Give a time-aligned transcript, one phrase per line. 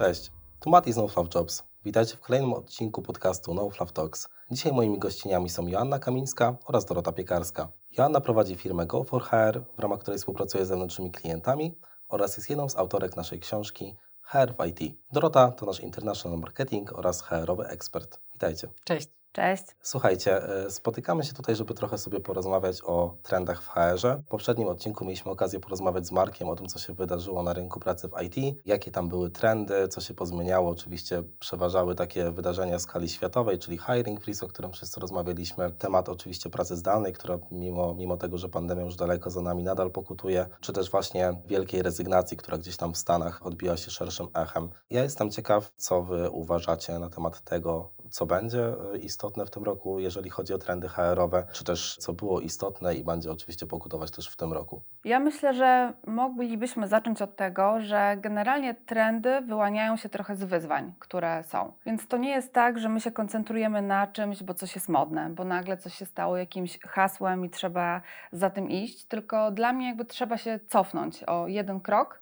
[0.00, 1.62] Cześć, tu Mati z NoFluff Jobs.
[1.84, 4.28] Witajcie w kolejnym odcinku podcastu NoFluff Talks.
[4.50, 7.68] Dzisiaj moimi gościniami są Joanna Kamińska oraz Dorota Piekarska.
[7.98, 11.78] Joanna prowadzi firmę Go for HR, w ramach której współpracuje z zewnętrznymi klientami
[12.08, 14.96] oraz jest jedną z autorek naszej książki HR w IT.
[15.12, 18.20] Dorota to nasz international marketing oraz HR-owy ekspert.
[18.32, 18.68] Witajcie.
[18.84, 19.19] Cześć.
[19.32, 19.64] Cześć.
[19.82, 24.16] Słuchajcie, e, spotykamy się tutaj, żeby trochę sobie porozmawiać o trendach w HR-ze.
[24.26, 27.80] W poprzednim odcinku mieliśmy okazję porozmawiać z Markiem o tym, co się wydarzyło na rynku
[27.80, 30.70] pracy w IT, jakie tam były trendy, co się pozmieniało.
[30.70, 35.70] Oczywiście przeważały takie wydarzenia w skali światowej, czyli hiring freeze, o którym wszyscy rozmawialiśmy.
[35.70, 39.90] Temat oczywiście pracy zdalnej, która mimo, mimo tego, że pandemia już daleko za nami, nadal
[39.90, 44.68] pokutuje, czy też właśnie wielkiej rezygnacji, która gdzieś tam w Stanach odbiła się szerszym echem.
[44.90, 49.64] Ja jestem ciekaw, co Wy uważacie na temat tego, co będzie e, istotne w tym
[49.64, 54.10] roku, jeżeli chodzi o trendy HR-owe, czy też co było istotne i będzie oczywiście pokutować
[54.10, 54.82] też w tym roku?
[55.04, 60.92] Ja myślę, że moglibyśmy zacząć od tego, że generalnie trendy wyłaniają się trochę z wyzwań,
[60.98, 61.72] które są.
[61.86, 65.30] Więc to nie jest tak, że my się koncentrujemy na czymś, bo coś jest modne,
[65.30, 68.02] bo nagle coś się stało jakimś hasłem i trzeba
[68.32, 72.20] za tym iść, tylko dla mnie jakby trzeba się cofnąć o jeden krok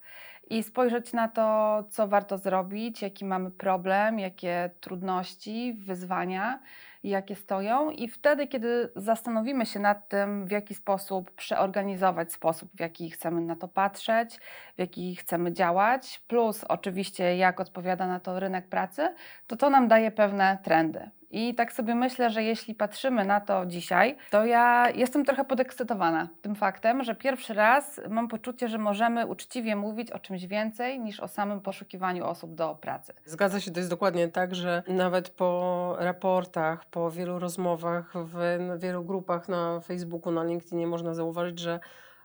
[0.50, 6.60] i spojrzeć na to, co warto zrobić, jaki mamy problem, jakie trudności, wyzwania,
[7.02, 7.90] jakie stoją.
[7.90, 13.40] I wtedy, kiedy zastanowimy się nad tym, w jaki sposób przeorganizować sposób, w jaki chcemy
[13.40, 14.36] na to patrzeć,
[14.76, 19.14] w jaki chcemy działać, plus oczywiście, jak odpowiada na to rynek pracy,
[19.46, 21.10] to to nam daje pewne trendy.
[21.30, 26.28] I tak sobie myślę, że jeśli patrzymy na to dzisiaj, to ja jestem trochę podekscytowana
[26.42, 31.20] tym faktem, że pierwszy raz mam poczucie, że możemy uczciwie mówić o czymś więcej niż
[31.20, 33.14] o samym poszukiwaniu osób do pracy.
[33.24, 39.04] Zgadza się, to jest dokładnie tak, że nawet po raportach, po wielu rozmowach w wielu
[39.04, 41.80] grupach na Facebooku, na LinkedInie można zauważyć, że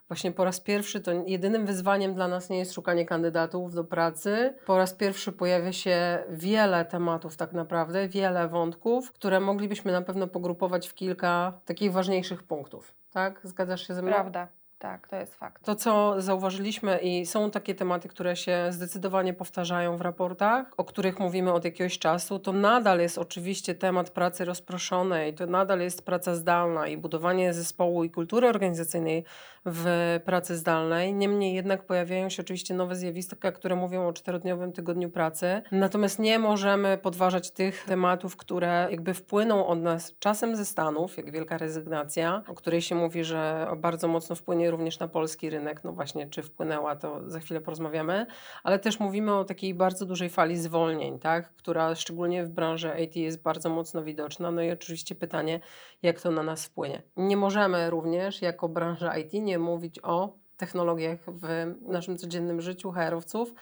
[0.08, 4.56] Właśnie po raz pierwszy to jedynym wyzwaniem dla nas nie jest szukanie kandydatów do pracy.
[4.66, 10.28] Po raz pierwszy pojawia się wiele tematów, tak naprawdę, wiele wątków, które moglibyśmy na pewno
[10.28, 12.94] pogrupować w kilka takich ważniejszych punktów.
[13.12, 13.40] Tak?
[13.44, 14.12] Zgadzasz się ze mną?
[14.12, 14.48] Prawda.
[14.84, 15.66] Tak, to jest fakt.
[15.66, 21.20] To, co zauważyliśmy, i są takie tematy, które się zdecydowanie powtarzają w raportach, o których
[21.20, 26.36] mówimy od jakiegoś czasu, to nadal jest oczywiście temat pracy rozproszonej, to nadal jest praca
[26.36, 29.26] zdalna i budowanie zespołu i kultury organizacyjnej
[29.66, 31.14] w pracy zdalnej.
[31.14, 35.62] Niemniej jednak pojawiają się oczywiście nowe zjawiska, które mówią o czterodniowym tygodniu pracy.
[35.72, 41.32] Natomiast nie możemy podważać tych tematów, które jakby wpłyną od nas czasem ze Stanów, jak
[41.32, 45.84] wielka rezygnacja, o której się mówi, że bardzo mocno wpłynie również na polski rynek.
[45.84, 48.26] No właśnie, czy wpłynęła, to za chwilę porozmawiamy.
[48.64, 51.54] Ale też mówimy o takiej bardzo dużej fali zwolnień, tak?
[51.56, 54.52] która szczególnie w branży IT jest bardzo mocno widoczna.
[54.52, 55.60] No i oczywiście pytanie,
[56.02, 57.02] jak to na nas wpłynie.
[57.18, 63.54] Nie możemy również jako branża IT nie mówić o technologiach w naszym codziennym życiu HR-owców,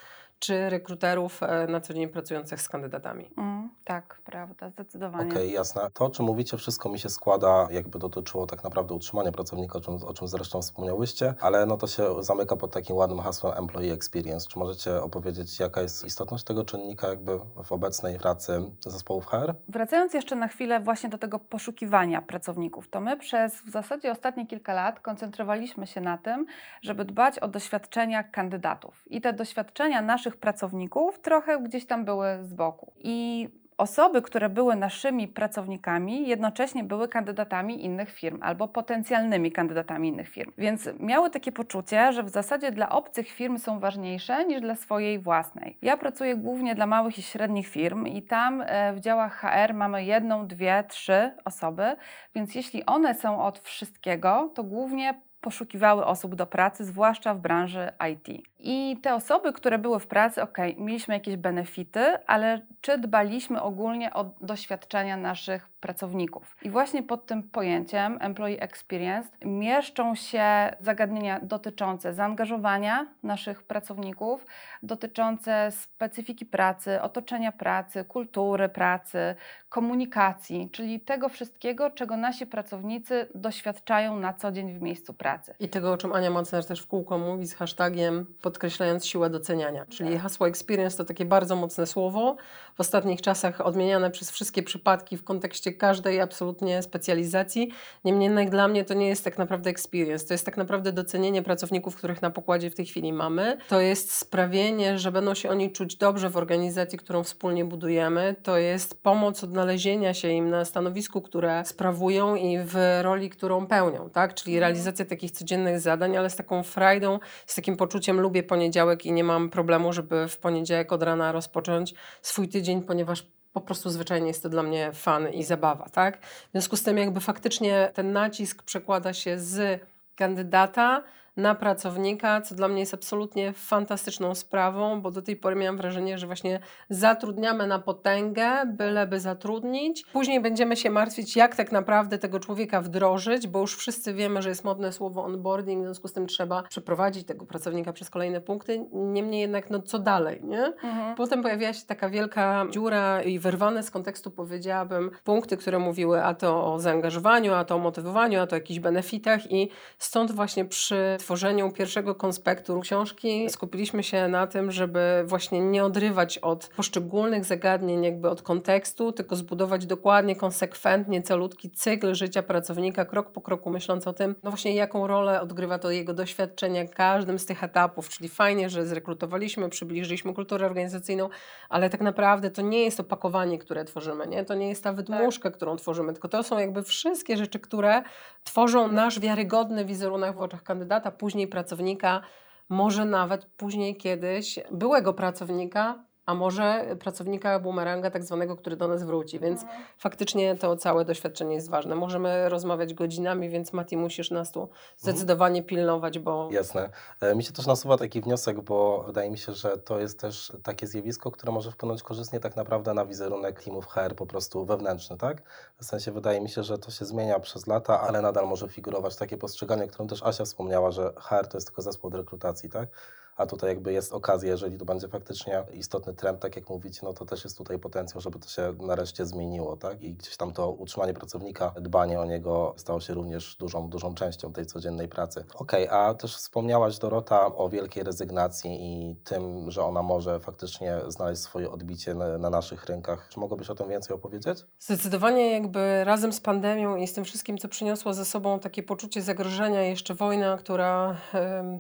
[0.42, 3.30] czy rekruterów e, na co dzień pracujących z kandydatami.
[3.38, 5.30] Mm, tak, prawda, zdecydowanie.
[5.30, 5.82] Okej, okay, jasne.
[5.94, 9.82] To, o czym mówicie, wszystko mi się składa, jakby dotyczyło tak naprawdę utrzymania pracownika, o
[9.82, 13.92] czym, o czym zresztą wspomniałyście, ale no to się zamyka pod takim ładnym hasłem Employee
[13.92, 14.48] Experience.
[14.48, 19.56] Czy możecie opowiedzieć, jaka jest istotność tego czynnika jakby w obecnej pracy zespołów HR?
[19.68, 24.48] Wracając jeszcze na chwilę właśnie do tego poszukiwania pracowników, to my przez w zasadzie ostatnie
[24.48, 26.46] kilka lat koncentrowaliśmy się na tym,
[26.82, 29.04] żeby dbać o doświadczenia kandydatów.
[29.08, 32.94] I te doświadczenia naszych naszych pracowników trochę gdzieś tam były z boku.
[32.98, 33.48] I
[33.78, 40.52] osoby, które były naszymi pracownikami, jednocześnie były kandydatami innych firm albo potencjalnymi kandydatami innych firm.
[40.58, 45.20] Więc miały takie poczucie, że w zasadzie dla obcych firm są ważniejsze niż dla swojej
[45.20, 45.78] własnej.
[45.82, 50.06] Ja pracuję głównie dla małych i średnich firm i tam e, w działach HR mamy
[50.06, 51.96] jedną, dwie, trzy osoby,
[52.36, 57.92] więc jeśli one są od wszystkiego, to głównie poszukiwały osób do pracy, zwłaszcza w branży
[58.12, 58.48] IT.
[58.64, 64.14] I te osoby, które były w pracy, ok, mieliśmy jakieś benefity, ale czy dbaliśmy ogólnie
[64.14, 66.56] o doświadczenia naszych pracowników?
[66.62, 70.44] I właśnie pod tym pojęciem Employee Experience mieszczą się
[70.80, 74.46] zagadnienia dotyczące zaangażowania naszych pracowników,
[74.84, 79.36] dotyczące specyfiki pracy, otoczenia pracy, kultury pracy,
[79.70, 85.54] komunikacji, czyli tego wszystkiego, czego nasi pracownicy doświadczają na co dzień w miejscu pracy.
[85.60, 89.86] I tego, o czym Ania Mocner też w kółko mówi z hashtagiem podkreślając siłę doceniania.
[89.90, 90.22] Czyli tak.
[90.22, 92.36] hasło experience to takie bardzo mocne słowo,
[92.76, 97.72] w ostatnich czasach odmieniane przez wszystkie przypadki w kontekście każdej absolutnie specjalizacji.
[98.06, 101.44] Niemniej jednak dla mnie to nie jest tak naprawdę experience, to jest tak naprawdę docenienie
[101.44, 103.58] pracowników, których na pokładzie w tej chwili mamy.
[103.68, 108.36] To jest sprawienie, że będą się oni czuć dobrze w organizacji, którą wspólnie budujemy.
[108.44, 114.10] To jest pomoc odnalezienia się im na stanowisku, które sprawują i w roli, którą pełnią,
[114.10, 114.34] tak?
[114.34, 114.70] Czyli mhm.
[114.70, 119.24] realizacja takich codziennych zadań, ale z taką frajdą, z takim poczuciem lubię poniedziałek i nie
[119.24, 124.44] mam problemu, żeby w poniedziałek od rana rozpocząć swój tydzień, ponieważ po prostu zwyczajnie jest
[124.44, 126.26] to dla mnie fan i zabawa, tak?
[126.26, 129.82] W związku z tym jakby faktycznie ten nacisk przekłada się z
[130.16, 131.04] kandydata
[131.38, 136.18] na pracownika, co dla mnie jest absolutnie fantastyczną sprawą, bo do tej pory miałam wrażenie,
[136.18, 140.06] że właśnie zatrudniamy na potęgę, byleby zatrudnić.
[140.14, 144.50] Później będziemy się martwić, jak tak naprawdę tego człowieka wdrożyć, bo już wszyscy wiemy, że
[144.50, 148.86] jest modne słowo onboarding, w związku z tym trzeba przeprowadzić tego pracownika przez kolejne punkty.
[148.94, 150.66] Niemniej jednak, no co dalej, nie?
[150.66, 151.16] Mhm.
[151.16, 156.34] Potem pojawiła się taka wielka dziura i wyrwane z kontekstu, powiedziałabym, punkty, które mówiły a
[156.34, 160.66] to o zaangażowaniu, a to o motywowaniu, a to o jakichś benefitach i stąd właśnie
[160.66, 167.46] przy tworzeniu pierwszego konspektu książki skupiliśmy się na tym, żeby właśnie nie odrywać od poszczególnych
[167.46, 173.70] zagadnień, jakby od kontekstu, tylko zbudować dokładnie, konsekwentnie, celutki cykl życia pracownika, krok po kroku,
[173.70, 178.10] myśląc o tym, no właśnie jaką rolę odgrywa to jego doświadczenie każdym z tych etapów,
[178.10, 181.30] czyli fajnie, że zrekrutowaliśmy, przybliżyliśmy kulturę organizacyjną,
[181.70, 184.46] ale tak naprawdę to nie jest opakowanie, które tworzymy, nie?
[184.46, 185.54] To nie jest ta wydmuszka, tak.
[185.54, 188.04] którą tworzymy, tylko to są jakby wszystkie rzeczy, które
[188.44, 192.22] tworzą nasz wiarygodny wizerunek w oczach kandydata, później pracownika,
[192.70, 199.04] może nawet później kiedyś byłego pracownika, a może pracownika boomeranga tak zwanego, który do nas
[199.04, 199.84] wróci, więc mhm.
[199.98, 201.96] faktycznie to całe doświadczenie jest ważne.
[201.96, 205.70] Możemy rozmawiać godzinami, więc Mati musisz nas tu zdecydowanie mhm.
[205.70, 206.50] pilnować, bo...
[206.52, 206.90] Jasne.
[207.22, 210.54] E, mi się też nasuwa taki wniosek, bo wydaje mi się, że to jest też
[210.64, 215.18] takie zjawisko, które może wpłynąć korzystnie tak naprawdę na wizerunek teamów HR po prostu wewnętrzny,
[215.18, 215.42] tak?
[215.82, 219.16] W sensie wydaje mi się, że to się zmienia przez lata, ale nadal może figurować
[219.16, 222.70] takie postrzeganie, o którym też Asia wspomniała, że HR to jest tylko zespół od rekrutacji,
[222.70, 222.90] tak?
[223.38, 227.14] A tutaj jakby jest okazja, jeżeli to będzie faktycznie istotny trend, tak jak mówicie, no
[227.14, 230.04] to też jest tutaj potencjał, żeby to się nareszcie zmieniło, tak?
[230.04, 234.54] I gdzieś tam to utrzymanie pracownika, dbanie o niego stało się również dużą, dużą częścią
[234.54, 235.46] tej codziennej pracy.
[235.56, 240.98] Okej, okay, a też wspomniałaś Dorota o wielkiej rezygnacji i tym, że ona może faktycznie
[241.08, 243.30] znaleźć swoje odbicie na, na naszych rynkach.
[243.30, 244.66] Czy mogłabyś o tym więcej opowiedzieć?
[244.80, 249.22] Zdecydowanie jakby razem z pandemią i z tym wszystkim, co przyniosło ze sobą takie poczucie
[249.22, 251.18] zagrożenia, jeszcze wojna, która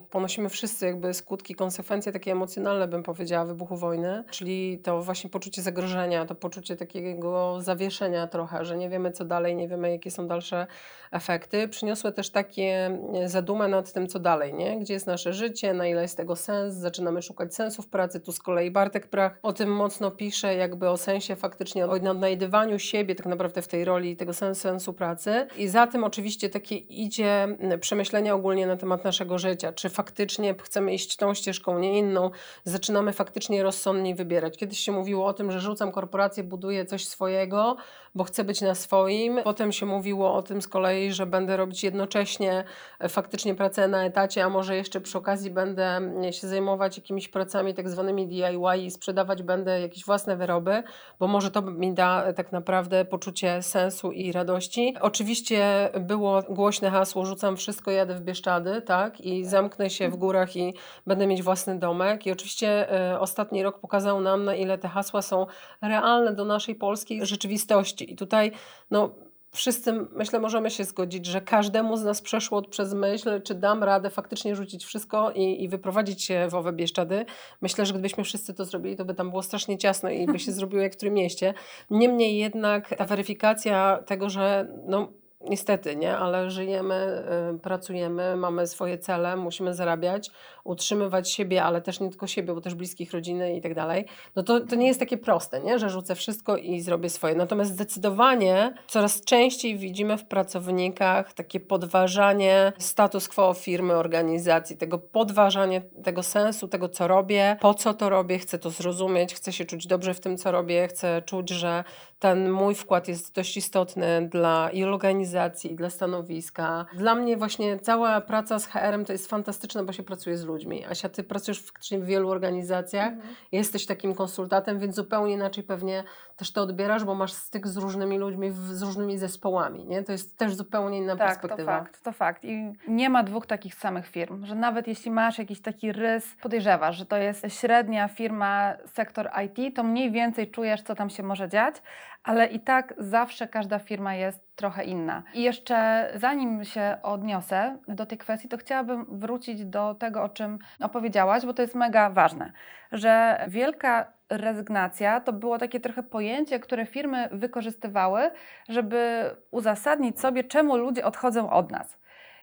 [0.09, 5.29] ponosimy wszyscy jakby skutki skutki, konsekwencje takie emocjonalne, bym powiedziała, wybuchu wojny, czyli to właśnie
[5.29, 10.11] poczucie zagrożenia, to poczucie takiego zawieszenia trochę, że nie wiemy co dalej, nie wiemy jakie
[10.11, 10.67] są dalsze
[11.11, 14.79] efekty, przyniosły też takie e, zadumę nad tym, co dalej, nie?
[14.79, 18.31] gdzie jest nasze życie, na ile jest tego sens, zaczynamy szukać sensu w pracy, tu
[18.31, 23.15] z kolei Bartek Prach o tym mocno pisze, jakby o sensie faktycznie, o odnajdywaniu siebie
[23.15, 27.47] tak naprawdę w tej roli tego sensu, pracy i za tym oczywiście takie idzie
[27.79, 32.31] przemyślenia ogólnie na temat naszego życia, czy faktycznie chcemy iść tą ścieżką, nie inną,
[32.63, 34.57] zaczynamy faktycznie rozsądniej wybierać.
[34.57, 37.77] Kiedyś się mówiło o tym, że rzucam korporację, buduję coś swojego,
[38.15, 39.39] bo chcę być na swoim.
[39.43, 42.63] Potem się mówiło o tym z kolei, że będę robić jednocześnie
[42.99, 47.27] e, faktycznie pracę na etacie, a może jeszcze przy okazji będę mm, się zajmować jakimiś
[47.27, 50.83] pracami tak zwanymi DIY i sprzedawać będę jakieś własne wyroby,
[51.19, 54.95] bo może to mi da e, tak naprawdę poczucie sensu i radości.
[55.01, 59.21] Oczywiście było głośne hasło rzucam wszystko, jadę w Bieszczady, tak?
[59.21, 60.73] I zamknę się w górach i
[61.07, 62.25] będę mieć własny domek.
[62.25, 65.45] I oczywiście y, ostatni rok pokazał nam, na ile te hasła są
[65.81, 68.13] realne do naszej polskiej rzeczywistości.
[68.13, 68.51] I tutaj,
[68.91, 69.09] no,
[69.51, 74.09] wszyscy, myślę, możemy się zgodzić, że każdemu z nas przeszło przez myśl, czy dam radę
[74.09, 77.25] faktycznie rzucić wszystko i, i wyprowadzić się w owe Bieszczady.
[77.61, 80.51] Myślę, że gdybyśmy wszyscy to zrobili, to by tam było strasznie ciasno i by się
[80.61, 81.53] zrobiło jak w którym mieście.
[81.89, 87.23] Niemniej jednak ta weryfikacja tego, że no, Niestety, nie, ale żyjemy,
[87.55, 90.31] y, pracujemy, mamy swoje cele, musimy zarabiać,
[90.63, 94.05] utrzymywać siebie, ale też nie tylko siebie, bo też bliskich, rodziny i tak dalej.
[94.35, 97.35] No to, to nie jest takie proste, nie, że rzucę wszystko i zrobię swoje.
[97.35, 105.81] Natomiast zdecydowanie coraz częściej widzimy w pracownikach takie podważanie status quo firmy, organizacji, tego podważanie
[106.03, 109.87] tego sensu, tego co robię, po co to robię, chcę to zrozumieć, chcę się czuć
[109.87, 111.83] dobrze w tym, co robię, chcę czuć, że
[112.21, 116.85] ten mój wkład jest dość istotny dla i organizacji, i dla stanowiska.
[116.93, 120.85] Dla mnie właśnie cała praca z HR-em to jest fantastyczne, bo się pracuje z ludźmi.
[120.85, 123.35] Asia, ty pracujesz faktycznie w wielu organizacjach, mhm.
[123.51, 126.03] jesteś takim konsultantem, więc zupełnie inaczej pewnie
[126.41, 130.03] też to odbierasz, bo masz styk z różnymi ludźmi, z różnymi zespołami, nie?
[130.03, 131.77] To jest też zupełnie inna tak, perspektywa.
[131.77, 132.43] to fakt, to fakt.
[132.43, 136.97] I nie ma dwóch takich samych firm, że nawet jeśli masz jakiś taki rys, podejrzewasz,
[136.97, 141.49] że to jest średnia firma, sektor IT, to mniej więcej czujesz, co tam się może
[141.49, 141.75] dziać,
[142.23, 145.23] ale i tak zawsze każda firma jest trochę inna.
[145.33, 150.59] I jeszcze zanim się odniosę do tej kwestii, to chciałabym wrócić do tego, o czym
[150.79, 152.51] opowiedziałaś, bo to jest mega ważne,
[152.91, 158.31] że wielka rezygnacja to było takie trochę pojęcie, które firmy wykorzystywały,
[158.69, 162.00] żeby uzasadnić sobie, czemu ludzie odchodzą od nas.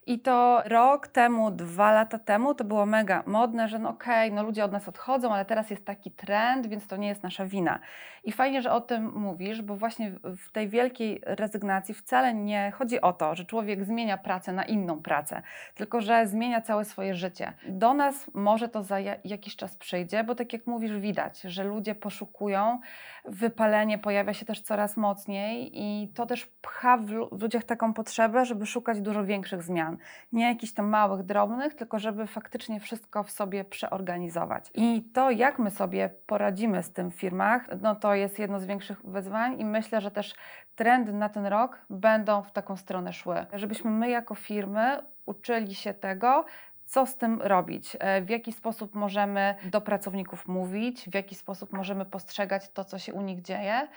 [0.09, 4.37] I to rok temu, dwa lata temu to było mega modne, że no okej, okay,
[4.37, 7.47] no ludzie od nas odchodzą, ale teraz jest taki trend, więc to nie jest nasza
[7.47, 7.79] wina.
[8.25, 13.01] I fajnie, że o tym mówisz, bo właśnie w tej wielkiej rezygnacji wcale nie chodzi
[13.01, 15.43] o to, że człowiek zmienia pracę na inną pracę,
[15.75, 17.53] tylko że zmienia całe swoje życie.
[17.69, 21.95] Do nas może to za jakiś czas przyjdzie, bo tak jak mówisz, widać, że ludzie
[21.95, 22.81] poszukują,
[23.25, 28.67] wypalenie pojawia się też coraz mocniej i to też pcha w ludziach taką potrzebę, żeby
[28.67, 29.98] szukać dużo większych zmian.
[30.33, 34.71] Nie jakichś tam małych, drobnych, tylko żeby faktycznie wszystko w sobie przeorganizować.
[34.75, 38.67] I to, jak my sobie poradzimy z tym w firmach, no to jest jedno z
[38.67, 40.35] większych wyzwań i myślę, że też
[40.77, 43.47] trendy na ten rok będą w taką stronę szły.
[43.53, 46.45] Żebyśmy my jako firmy uczyli się tego,
[46.89, 51.73] co z tym robić, e, w jaki sposób możemy do pracowników mówić, w jaki sposób
[51.73, 53.89] możemy postrzegać to, co się u nich dzieje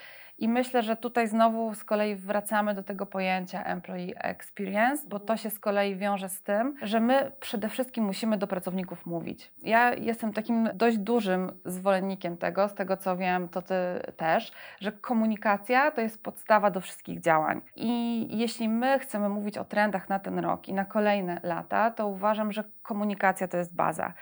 [0.42, 5.38] i myślę, że tutaj znowu z kolei wracamy do tego pojęcia employee experience, bo to
[5.38, 9.52] się z kolei wiąże z tym, że my przede wszystkim musimy do pracowników mówić.
[9.64, 13.76] Ja jestem takim dość dużym zwolennikiem tego, z tego co wiem, to ty
[14.18, 17.62] też, że komunikacja to jest podstawa do wszystkich działań.
[17.76, 22.08] I jeśli my chcemy mówić o trendach na ten rok i na kolejne lata, to
[22.08, 24.14] uważam, że komunikacja to jest baza.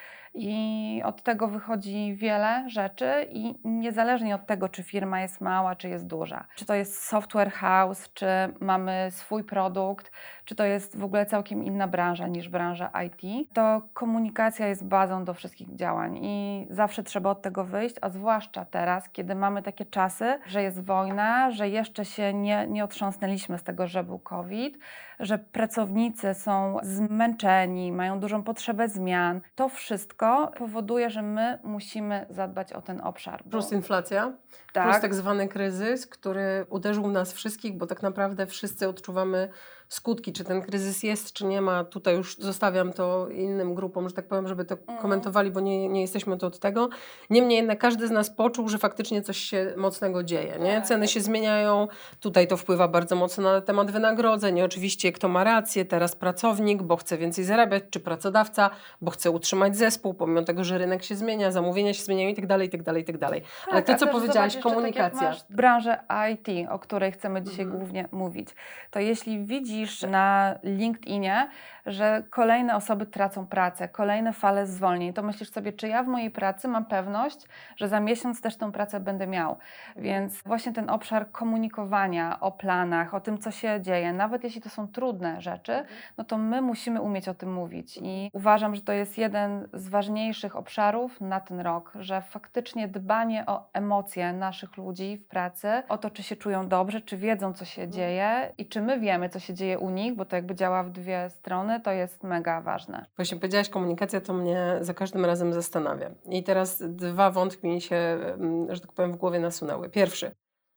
[0.42, 5.90] I od tego wychodzi wiele rzeczy, i niezależnie od tego, czy firma jest mała, czy
[5.90, 8.28] jest duża, czy to jest software house, czy
[8.60, 10.12] mamy swój produkt,
[10.46, 15.26] czy to jest w ogóle całkiem inna branża niż branża IT, to komunikacja jest bazą
[15.26, 19.86] do wszystkich działań i zawsze trzeba od tego wyjść, a zwłaszcza teraz, kiedy mamy takie
[19.86, 24.78] czasy, że jest wojna, że jeszcze się nie, nie otrząsnęliśmy z tego, że był COVID,
[25.20, 29.42] że pracownicy są zmęczeni, mają dużą potrzebę zmian.
[29.56, 33.44] To wszystko powoduje, że my musimy zadbać o ten obszar.
[33.46, 33.52] Bo...
[33.52, 34.34] Plus inflacja,
[34.74, 34.90] tak.
[34.90, 39.50] plus tak zwany kryzys, który uderzył nas wszystkich, bo tak naprawdę wszyscy odczuwamy
[39.90, 41.84] skutki, czy ten kryzys jest, czy nie ma.
[41.84, 45.00] Tutaj już zostawiam to innym grupom, że tak powiem, żeby to mhm.
[45.00, 46.90] komentowali, bo nie, nie jesteśmy tu od tego.
[47.30, 50.60] Niemniej jednak każdy z nas poczuł, że faktycznie coś się mocnego dzieje.
[50.60, 50.76] Nie?
[50.76, 50.86] Tak.
[50.86, 51.88] Ceny się zmieniają,
[52.20, 54.62] tutaj to wpływa bardzo mocno na temat wynagrodzeń.
[54.62, 58.70] Oczywiście kto ma rację, teraz pracownik, bo chce więcej zarabiać, czy pracodawca,
[59.02, 62.48] bo chce utrzymać zespół, pomimo tego, że rynek się zmienia, zamówienia się zmieniają i tak
[62.48, 63.42] dalej, i tak dalej, i tak dalej.
[63.72, 65.36] Ale to, co powiedziałaś, komunikacja.
[65.36, 66.00] Tak branżę
[66.32, 67.80] IT, o której chcemy dzisiaj mhm.
[67.80, 68.50] głównie mówić,
[68.92, 71.50] to jeśli widzisz widzisz na LinkedInie,
[71.86, 76.32] że kolejne osoby tracą pracę, kolejne fale zwolnień, to myślisz sobie, czy ja w mojej
[76.32, 77.46] pracy mam pewność,
[77.78, 79.58] że za miesiąc też tę pracę będę miał.
[79.96, 84.70] Więc właśnie ten obszar komunikowania o planach, o tym, co się dzieje, nawet jeśli to
[84.70, 85.84] są trudne rzeczy,
[86.18, 88.00] no to my musimy umieć o tym mówić.
[88.02, 93.46] I uważam, że to jest jeden z ważniejszych obszarów na ten rok, że faktycznie dbanie
[93.46, 97.66] o emocje naszych ludzi w pracy, o to, czy się czują dobrze, czy wiedzą, co
[97.66, 100.56] się dzieje i czy my wiemy, co się dzieje dzieje u nich, bo to jakby
[100.56, 103.06] działa w dwie strony, to jest mega ważne.
[103.16, 106.12] Właśnie powiedziałaś komunikacja, to mnie za każdym razem zastanawia.
[106.30, 109.90] I teraz dwa wątki mi się, mm, że tak powiem, w głowie nasunęły.
[109.90, 110.32] Pierwszy,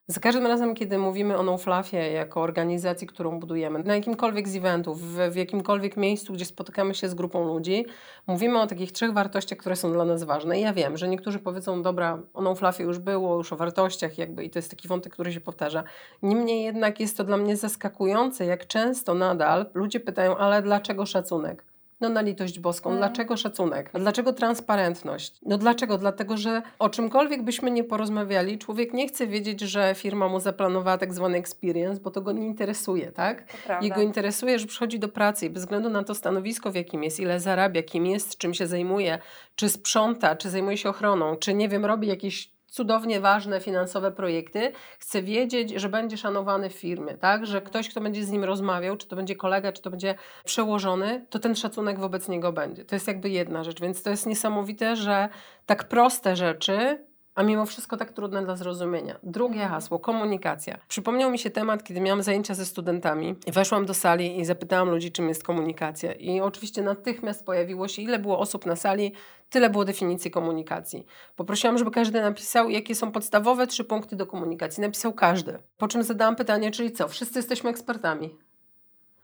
[0.07, 5.03] za każdym razem, kiedy mówimy o NoFluffie jako organizacji, którą budujemy, na jakimkolwiek z eventów,
[5.03, 7.87] w, jakimkolwiek miejscu, gdzie spotykamy się z grupą ludzi,
[8.27, 10.59] mówimy o takich trzech wartościach, które są dla nas ważne.
[10.59, 14.45] I ja wiem, że niektórzy powiedzą, dobra, o NoFluffie już było, już o wartościach jakby
[14.45, 15.85] i to jest taki wątek, który się powtarza.
[16.23, 21.72] Niemniej jednak jest to dla mnie zaskakujące, jak często nadal ludzie pytają, ale dlaczego szacunek?
[22.03, 22.91] No na litość boską.
[22.91, 23.01] Mm.
[23.01, 23.91] Dlaczego szacunek?
[23.93, 25.39] A dlaczego transparentność?
[25.43, 25.99] No dlaczego?
[25.99, 30.99] Dlatego, że o czymkolwiek byśmy nie porozmawiali, człowiek nie chce wiedzieć, że firma mu zaplanowała
[30.99, 33.45] tak zwany experience, bo to go nie interesuje, tak?
[33.83, 37.21] Jego interesuje, że przychodzi do pracy i bez względu na to stanowisko, w jakim jest,
[37.21, 39.19] ile zarabia, kim jest, czym się zajmuje,
[39.57, 44.73] czy sprząta, czy zajmuje się ochroną, czy nie wiem, robi jakieś cudownie ważne finansowe projekty,
[44.99, 47.47] chce wiedzieć, że będzie szanowany w firmie, tak?
[47.47, 50.15] Że ktoś, kto będzie z nim rozmawiał, czy to będzie kolega, czy to będzie
[50.45, 52.85] przełożony, to ten szacunek wobec niego będzie.
[52.85, 55.29] To jest jakby jedna rzecz, więc to jest niesamowite, że
[55.67, 59.19] tak proste rzeczy a mimo wszystko tak trudne dla zrozumienia.
[59.23, 60.79] Drugie hasło, komunikacja.
[60.89, 63.37] Przypomniał mi się temat, kiedy miałam zajęcia ze studentami.
[63.47, 66.13] Weszłam do sali i zapytałam ludzi, czym jest komunikacja.
[66.13, 69.13] I oczywiście natychmiast pojawiło się, ile było osób na sali,
[69.51, 71.07] tyle było definicji komunikacji.
[71.37, 74.81] Poprosiłam, żeby każdy napisał, jakie są podstawowe trzy punkty do komunikacji.
[74.81, 75.59] Napisał każdy.
[75.77, 77.09] Po czym zadałam pytanie, czyli co?
[77.09, 78.39] Wszyscy jesteśmy ekspertami.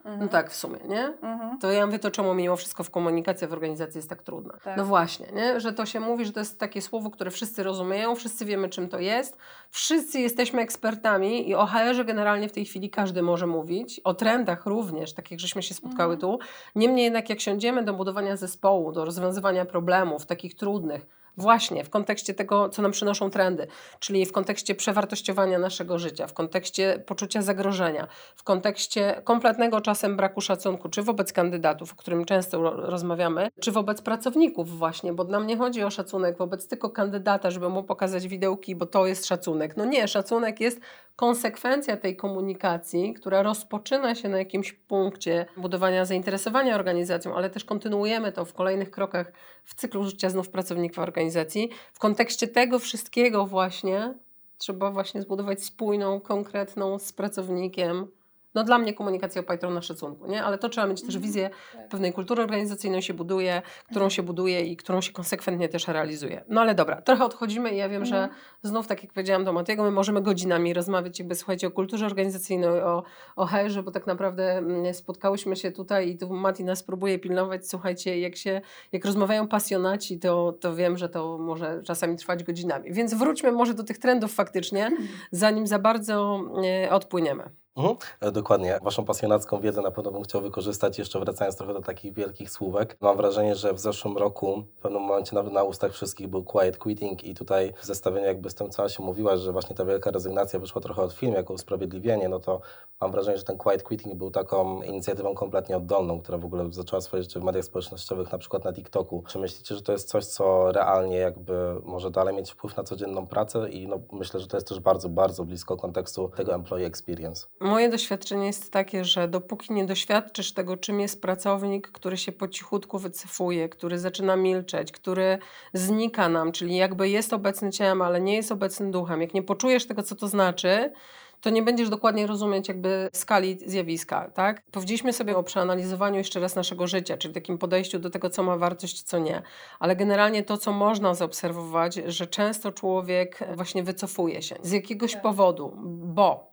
[0.05, 0.21] No mhm.
[0.21, 1.05] No tak, w sumie, nie?
[1.07, 1.59] Mhm.
[1.59, 4.55] To ja mówię, to czemu mimo wszystko w komunikacja w organizacji jest tak trudna?
[4.65, 4.77] Tak.
[4.77, 5.61] No właśnie, nie?
[5.61, 8.89] Że to się mówi, że to jest takie słowo, które wszyscy rozumieją, wszyscy wiemy, czym
[8.89, 9.37] to jest,
[9.71, 14.67] wszyscy jesteśmy ekspertami i o HR-ze generalnie w tej chwili każdy może mówić, o trendach
[14.67, 16.21] również, tak jak żeśmy się spotkały mhm.
[16.21, 16.45] tu.
[16.75, 21.07] Niemniej jednak, jak siądziemy do budowania zespołu, do rozwiązywania problemów takich trudnych,
[21.39, 23.67] Właśnie w kontekście tego, co nam przynoszą trendy,
[23.99, 30.41] czyli w kontekście przewartościowania naszego życia, w kontekście poczucia zagrożenia, w kontekście kompletnego czasem braku
[30.41, 35.57] szacunku, czy wobec kandydatów, o którym często rozmawiamy, czy wobec pracowników właśnie, bo nam nie
[35.57, 39.77] chodzi o szacunek wobec tylko kandydata, żeby mu pokazać widełki, bo to jest szacunek.
[39.77, 40.81] No nie, szacunek jest
[41.19, 48.33] konsekwencja tej komunikacji, która rozpoczyna się na jakimś punkcie budowania zainteresowania organizacją, ale też kontynuujemy
[48.33, 49.33] to w kolejnych krokach
[49.65, 51.71] w cyklu życia znów pracownika organizacji.
[51.93, 54.15] W kontekście tego wszystkiego właśnie
[54.59, 58.07] trzeba właśnie zbudować spójną, konkretną z pracownikiem
[58.55, 60.45] no dla mnie komunikacja oparta na szacunku, nie?
[60.45, 61.23] Ale to trzeba mieć też mhm.
[61.23, 61.89] wizję tak.
[61.89, 64.11] pewnej kultury organizacyjnej się buduje, którą mhm.
[64.11, 66.45] się buduje i którą się konsekwentnie też realizuje.
[66.49, 68.41] No ale dobra, trochę odchodzimy i ja wiem, że mhm.
[68.63, 72.69] znów, tak jak powiedziałam do Matiego, my możemy godzinami rozmawiać jakby, słuchajcie, o kulturze organizacyjnej,
[72.69, 73.03] o,
[73.37, 77.69] o herze, bo tak naprawdę mm, spotkałyśmy się tutaj i tu Mati nas próbuje pilnować,
[77.69, 78.61] słuchajcie, jak się,
[78.93, 82.93] jak rozmawiają pasjonaci, to, to wiem, że to może czasami trwać godzinami.
[82.93, 84.91] Więc wróćmy może do tych trendów faktycznie,
[85.31, 86.41] zanim za bardzo
[86.85, 87.51] e, odpłyniemy.
[87.79, 88.79] Mhm, e, dokładnie.
[88.83, 92.97] Waszą pasjonacką wiedzę na pewno bym chciał wykorzystać, jeszcze wracając trochę do takich wielkich słówek.
[93.01, 96.79] Mam wrażenie, że w zeszłym roku w pewnym momencie nawet na ustach wszystkich był quiet
[96.79, 100.11] quitting i tutaj w zestawieniu jakby z tym, co się mówiła, że właśnie ta wielka
[100.11, 102.61] rezygnacja wyszła trochę od film jako usprawiedliwienie, no to
[103.01, 107.01] mam wrażenie, że ten quiet quitting był taką inicjatywą kompletnie oddolną, która w ogóle zaczęła
[107.01, 109.25] swoje życie w mediach społecznościowych, na przykład na TikToku.
[109.27, 113.27] Czy myślicie, że to jest coś, co realnie jakby może dalej mieć wpływ na codzienną
[113.27, 117.47] pracę i no, myślę, że to jest też bardzo, bardzo blisko kontekstu tego employee experience.
[117.69, 122.49] Moje doświadczenie jest takie, że dopóki nie doświadczysz tego, czym jest pracownik, który się po
[122.49, 125.39] cichutku wycofuje, który zaczyna milczeć, który
[125.73, 129.87] znika nam, czyli jakby jest obecny ciałem, ale nie jest obecny duchem, jak nie poczujesz
[129.87, 130.93] tego, co to znaczy,
[131.41, 134.63] to nie będziesz dokładnie rozumieć jakby skali zjawiska, tak?
[134.71, 138.57] Powiedzieliśmy sobie o przeanalizowaniu jeszcze raz naszego życia, czyli takim podejściu do tego, co ma
[138.57, 139.43] wartość, co nie.
[139.79, 145.23] Ale generalnie to, co można zaobserwować, że często człowiek właśnie wycofuje się z jakiegoś tak.
[145.23, 146.48] powodu, bo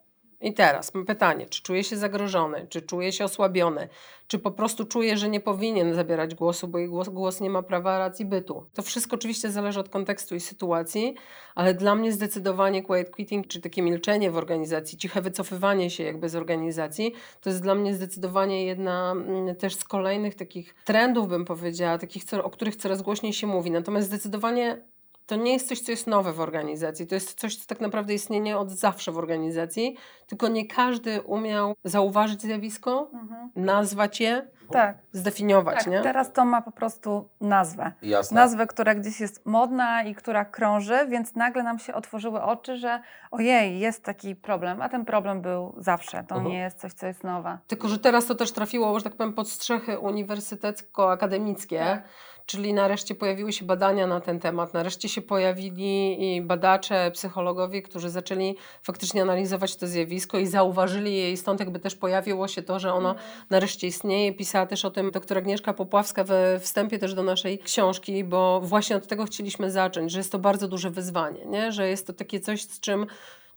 [0.46, 3.90] i teraz pytanie, czy czuje się zagrożony, czy czuje się osłabiony,
[4.28, 7.64] czy po prostu czuje, że nie powinien zabierać głosu, bo jej głos, głos nie ma
[7.64, 8.66] prawa racji bytu.
[8.74, 11.16] To wszystko oczywiście zależy od kontekstu i sytuacji,
[11.56, 16.30] ale dla mnie zdecydowanie quiet quitting, czy takie milczenie w organizacji, ciche wycofywanie się jakby
[16.30, 21.46] z organizacji, to jest dla mnie zdecydowanie jedna mm, też z kolejnych takich trendów, bym
[21.46, 23.72] powiedziała, takich, o których coraz głośniej się mówi.
[23.72, 24.82] Natomiast zdecydowanie
[25.26, 27.08] to nie jest coś, co jest nowe w organizacji.
[27.08, 31.76] To jest coś, co tak naprawdę istnieje od zawsze w organizacji, tylko nie każdy umiał
[31.84, 33.52] zauważyć zjawisko, mhm.
[33.56, 34.98] nazwać je, tak.
[35.12, 35.78] zdefiniować.
[35.78, 36.02] Tak, nie?
[36.02, 37.92] teraz to ma po prostu nazwę.
[38.02, 38.36] Jasne.
[38.36, 43.02] Nazwę, która gdzieś jest modna i która krąży, więc nagle nam się otworzyły oczy, że
[43.32, 46.24] ojej, jest taki problem, a ten problem był zawsze.
[46.28, 46.54] To mhm.
[46.54, 47.58] nie jest coś, co jest nowe.
[47.68, 51.80] Tylko, że teraz to też trafiło, że tak powiem, pod strzechy uniwersytecko-akademickie.
[51.80, 52.04] Tak
[52.46, 58.56] Czyli nareszcie pojawiły się badania na ten temat, nareszcie się pojawili badacze, psychologowie, którzy zaczęli
[58.84, 62.94] faktycznie analizować to zjawisko i zauważyli je i stąd jakby też pojawiło się to, że
[62.94, 63.28] ono mhm.
[63.50, 64.34] nareszcie istnieje.
[64.34, 68.96] Pisała też o tym doktor Agnieszka Popławska we wstępie też do naszej książki, bo właśnie
[68.96, 71.72] od tego chcieliśmy zacząć, że jest to bardzo duże wyzwanie, nie?
[71.72, 73.06] że jest to takie coś, z czym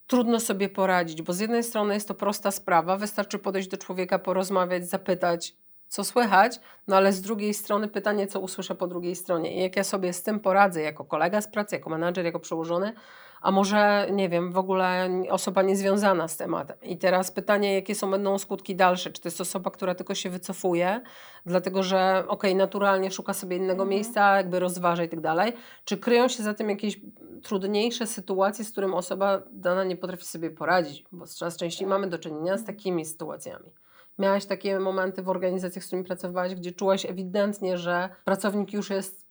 [0.06, 4.18] trudno sobie poradzić, bo z jednej strony jest to prosta sprawa, wystarczy podejść do człowieka,
[4.18, 5.54] porozmawiać, zapytać,
[5.88, 9.76] co słychać, no ale z drugiej strony pytanie, co usłyszę po drugiej stronie i jak
[9.76, 12.92] ja sobie z tym poradzę jako kolega z pracy, jako menadżer, jako przełożony,
[13.40, 16.76] a może, nie wiem, w ogóle osoba niezwiązana z tematem.
[16.82, 19.10] I teraz pytanie, jakie są będą skutki dalsze?
[19.10, 21.00] Czy to jest osoba, która tylko się wycofuje,
[21.46, 23.88] dlatego że okej, okay, naturalnie szuka sobie innego mhm.
[23.88, 25.52] miejsca, jakby rozważa i tak dalej,
[25.84, 27.00] czy kryją się za tym jakieś
[27.42, 32.18] trudniejsze sytuacje, z którym osoba dana nie potrafi sobie poradzić, bo coraz częściej mamy do
[32.18, 33.70] czynienia z takimi sytuacjami.
[34.18, 39.26] Miałaś takie momenty w organizacjach, z którymi pracowałaś, gdzie czułaś ewidentnie, że pracownik już jest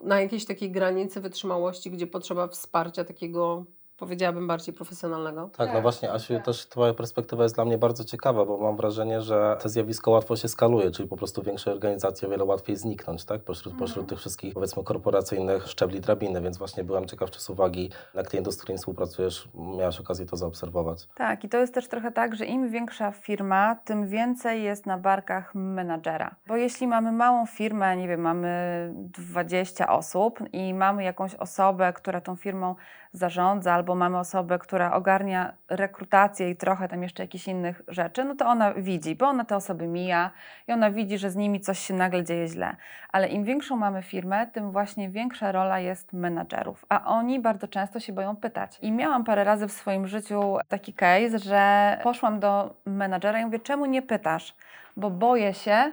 [0.00, 3.64] na jakiejś takiej granicy wytrzymałości, gdzie potrzeba wsparcia takiego
[4.02, 5.50] powiedziałabym, bardziej profesjonalnego.
[5.56, 6.44] Tak, no tak, właśnie, Asiu, tak.
[6.44, 10.36] też Twoja perspektywa jest dla mnie bardzo ciekawa, bo mam wrażenie, że to zjawisko łatwo
[10.36, 14.06] się skaluje, czyli po prostu większej organizacji o wiele łatwiej zniknąć, tak, pośród, pośród mhm.
[14.06, 18.54] tych wszystkich, powiedzmy, korporacyjnych szczebli drabiny, więc właśnie byłem ciekaw, czy z uwagi na klientów,
[18.54, 21.08] z którymi współpracujesz, miałaś okazję to zaobserwować.
[21.14, 24.98] Tak, i to jest też trochę tak, że im większa firma, tym więcej jest na
[24.98, 26.34] barkach menadżera.
[26.46, 32.20] Bo jeśli mamy małą firmę, nie wiem, mamy 20 osób i mamy jakąś osobę, która
[32.20, 32.74] tą firmą
[33.12, 38.34] zarządza, albo mamy osobę, która ogarnia rekrutację i trochę tam jeszcze jakichś innych rzeczy, no
[38.34, 40.30] to ona widzi, bo ona te osoby mija
[40.68, 42.76] i ona widzi, że z nimi coś się nagle dzieje źle.
[43.08, 48.00] Ale im większą mamy firmę, tym właśnie większa rola jest menadżerów, a oni bardzo często
[48.00, 48.78] się boją pytać.
[48.82, 53.58] I miałam parę razy w swoim życiu taki case, że poszłam do menadżera i mówię,
[53.58, 54.54] czemu nie pytasz?
[54.96, 55.92] Bo boję się,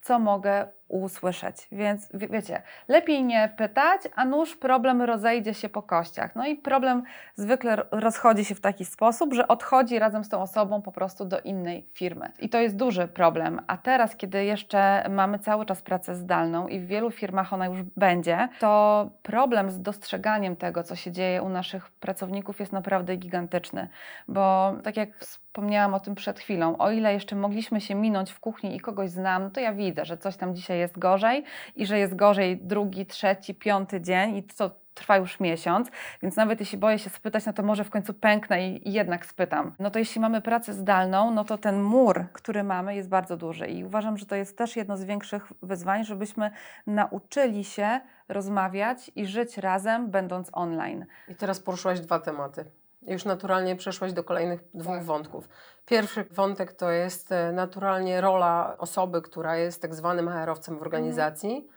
[0.00, 1.68] co mogę usłyszeć.
[1.72, 6.36] Więc wie, wiecie, lepiej nie pytać, a nuż problem rozejdzie się po kościach.
[6.36, 7.02] No i problem
[7.34, 11.40] zwykle rozchodzi się w taki sposób, że odchodzi razem z tą osobą po prostu do
[11.40, 12.32] innej firmy.
[12.40, 13.60] I to jest duży problem.
[13.66, 17.82] A teraz, kiedy jeszcze mamy cały czas pracę zdalną i w wielu firmach ona już
[17.82, 23.88] będzie, to problem z dostrzeganiem tego, co się dzieje u naszych pracowników jest naprawdę gigantyczny.
[24.28, 28.40] Bo tak jak wspomniałam o tym przed chwilą, o ile jeszcze mogliśmy się minąć w
[28.40, 31.44] kuchni i kogoś znam, to ja widzę, że coś tam dzisiaj jest gorzej
[31.76, 35.90] i że jest gorzej drugi, trzeci, piąty dzień i to trwa już miesiąc,
[36.22, 39.26] więc nawet jeśli boję się spytać, no to może w końcu pęknę i, i, jednak
[39.26, 39.74] spytam.
[39.78, 43.66] No to jeśli mamy pracę zdalną, no to ten mur, który mamy jest bardzo duży
[43.66, 46.50] i uważam, że to jest też jedno z większych wyzwań, żebyśmy
[46.86, 51.06] nauczyli się rozmawiać i żyć razem, będąc online.
[51.28, 52.64] I teraz poruszyłaś dwa tematy.
[53.02, 55.04] Już naturalnie przeszłaś do kolejnych dwóch tak.
[55.04, 55.48] wątków.
[55.86, 61.50] Pierwszy wątek to jest e, naturalnie rola osoby, która jest tak zwanym HR-owcem w organizacji,
[61.56, 61.72] mhm.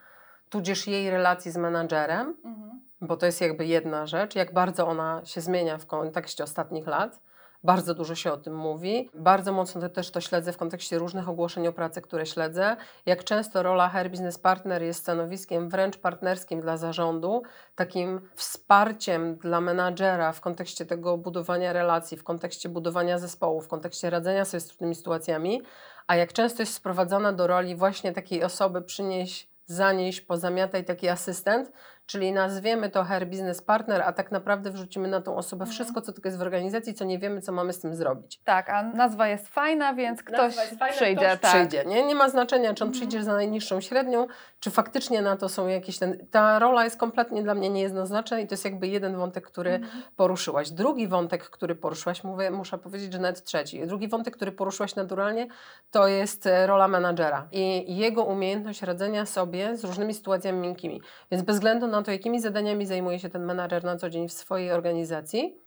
[0.49, 2.38] tudzież jej relacji z menadżerem.
[2.45, 6.88] Mhm bo to jest jakby jedna rzecz, jak bardzo ona się zmienia w kontekście ostatnich
[6.88, 7.19] lat.
[7.63, 9.10] Bardzo dużo się o tym mówi.
[9.13, 12.78] Bardzo mocno też to śledzę w kontekście różnych ogłoszeń o pracę, które śledzę.
[13.06, 17.41] Jak często rola Hair Business Partner jest stanowiskiem wręcz partnerskim dla zarządu,
[17.76, 24.10] takim wsparciem dla menadżera w kontekście tego budowania relacji, w kontekście budowania zespołu, w kontekście
[24.10, 25.62] radzenia sobie z trudnymi sytuacjami,
[26.08, 31.71] a jak często jest sprowadzana do roli właśnie takiej osoby przynieść zanieść, pozamiataj taki asystent,
[32.12, 35.74] Czyli nazwiemy to HR Business Partner, a tak naprawdę wrzucimy na tą osobę mhm.
[35.74, 38.39] wszystko, co tylko jest w organizacji, co nie wiemy, co mamy z tym zrobić.
[38.43, 41.28] Tak, a nazwa jest fajna, więc ktoś fajna, przyjdzie.
[41.28, 41.52] Ktoś tak.
[41.52, 41.84] przyjdzie.
[41.86, 42.04] Nie?
[42.04, 42.91] nie ma znaczenia, czy on mhm.
[42.91, 44.28] przyjdzie za najniższą średnią,
[44.60, 45.97] czy faktycznie na to są jakieś...
[45.97, 46.28] Ten...
[46.32, 50.04] Ta rola jest kompletnie dla mnie niejednoznaczna i to jest jakby jeden wątek, który mhm.
[50.15, 50.71] poruszyłaś.
[50.71, 53.88] Drugi wątek, który poruszyłaś, mówię, muszę powiedzieć, że nawet trzeci.
[53.88, 55.47] Drugi wątek, który poruszyłaś naturalnie,
[55.91, 61.02] to jest e, rola menadżera i jego umiejętność radzenia sobie z różnymi sytuacjami miękkimi.
[61.32, 64.33] Więc bez względu na to, jakimi zadaniami zajmuje się ten menadżer na co dzień w
[64.33, 65.61] swojej organizacji,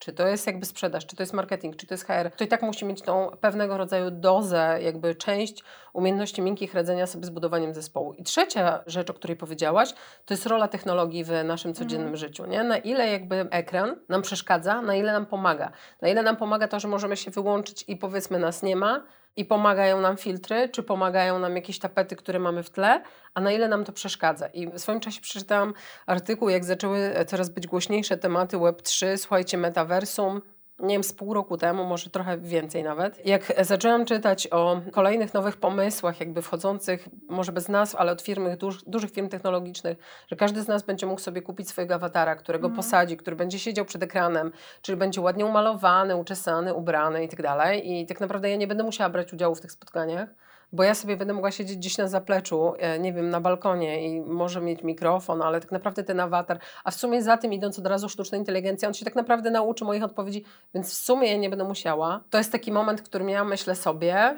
[0.00, 2.48] czy to jest jakby sprzedaż, czy to jest marketing, czy to jest HR, to i
[2.48, 7.74] tak musi mieć tą pewnego rodzaju dozę, jakby część umiejętności miękkich radzenia sobie z budowaniem
[7.74, 8.12] zespołu.
[8.12, 12.16] I trzecia rzecz, o której powiedziałaś, to jest rola technologii w naszym codziennym mm.
[12.16, 12.46] życiu.
[12.46, 12.64] Nie?
[12.64, 15.72] Na ile jakby ekran nam przeszkadza, na ile nam pomaga.
[16.02, 19.04] Na ile nam pomaga to, że możemy się wyłączyć i powiedzmy nas nie ma,
[19.36, 23.02] i pomagają nam filtry, czy pomagają nam jakieś tapety, które mamy w tle,
[23.34, 24.46] a na ile nam to przeszkadza.
[24.46, 25.74] I w swoim czasie przeczytałam
[26.06, 30.42] artykuł, jak zaczęły coraz być głośniejsze tematy Web3, słuchajcie, metaversum,
[30.82, 33.26] nie wiem, z pół roku temu, może trochę więcej nawet.
[33.26, 38.56] Jak zaczęłam czytać o kolejnych nowych pomysłach, jakby wchodzących, może bez nazw, ale od firmy,
[38.56, 42.66] duż, dużych firm technologicznych, że każdy z nas będzie mógł sobie kupić swojego awatara, którego
[42.66, 42.76] mm.
[42.76, 47.92] posadzi, który będzie siedział przed ekranem, czyli będzie ładnie umalowany, uczesany, ubrany i tak dalej.
[47.92, 50.28] I tak naprawdę ja nie będę musiała brać udziału w tych spotkaniach
[50.72, 54.20] bo ja sobie będę mogła siedzieć gdzieś na zapleczu, e, nie wiem, na balkonie i
[54.20, 57.86] może mieć mikrofon, ale tak naprawdę ten awatar, a w sumie za tym idąc od
[57.86, 61.50] razu sztuczna inteligencja, on się tak naprawdę nauczy moich odpowiedzi, więc w sumie ja nie
[61.50, 62.20] będę musiała.
[62.30, 64.36] To jest taki moment, w którym ja myślę sobie,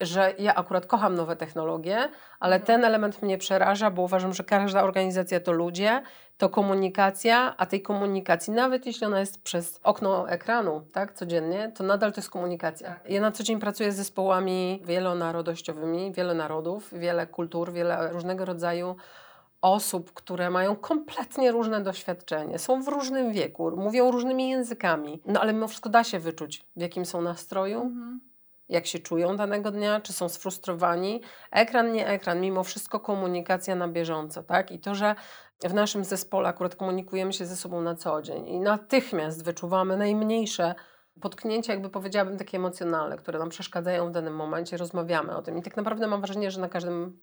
[0.00, 2.08] że ja akurat kocham nowe technologie,
[2.40, 2.66] ale mhm.
[2.66, 6.02] ten element mnie przeraża, bo uważam, że każda organizacja to ludzie,
[6.36, 11.84] to komunikacja, a tej komunikacji, nawet jeśli ona jest przez okno ekranu, tak, codziennie, to
[11.84, 12.88] nadal to jest komunikacja.
[12.88, 13.10] Tak.
[13.10, 18.96] Ja na co dzień pracuję z zespołami wielonarodowościowymi, wiele narodów, wiele kultur, wiele różnego rodzaju
[19.60, 25.52] osób, które mają kompletnie różne doświadczenie, są w różnym wieku, mówią różnymi językami, no ale
[25.52, 28.33] mimo wszystko da się wyczuć, w jakim są nastroju, mhm
[28.68, 31.22] jak się czują danego dnia, czy są sfrustrowani.
[31.50, 34.70] Ekran, nie ekran, mimo wszystko komunikacja na bieżąco, tak?
[34.70, 35.14] I to, że
[35.64, 40.74] w naszym zespole akurat komunikujemy się ze sobą na co dzień i natychmiast wyczuwamy najmniejsze
[41.20, 45.58] potknięcia, jakby powiedziałabym, takie emocjonalne, które nam przeszkadzają w danym momencie, rozmawiamy o tym.
[45.58, 47.20] I tak naprawdę mam wrażenie, że na każdym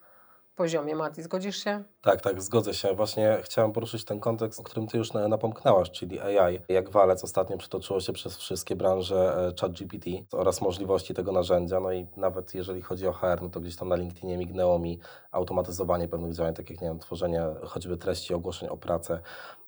[0.56, 0.96] poziomie.
[0.96, 1.84] Mati, zgodzisz się?
[2.02, 2.94] Tak, tak, zgodzę się.
[2.94, 6.60] Właśnie chciałem poruszyć ten kontekst, o którym Ty już napomknęłaś, czyli AI.
[6.70, 11.80] Jak walec ostatnio przetoczyło się przez wszystkie branże e, ChatGPT oraz możliwości tego narzędzia.
[11.80, 15.00] No i nawet jeżeli chodzi o HR, no to gdzieś tam na LinkedInie mignęło mi
[15.32, 19.22] automatyzowanie pewnych działań, takich jak, nie wiem, tworzenie choćby treści ogłoszeń o pracę,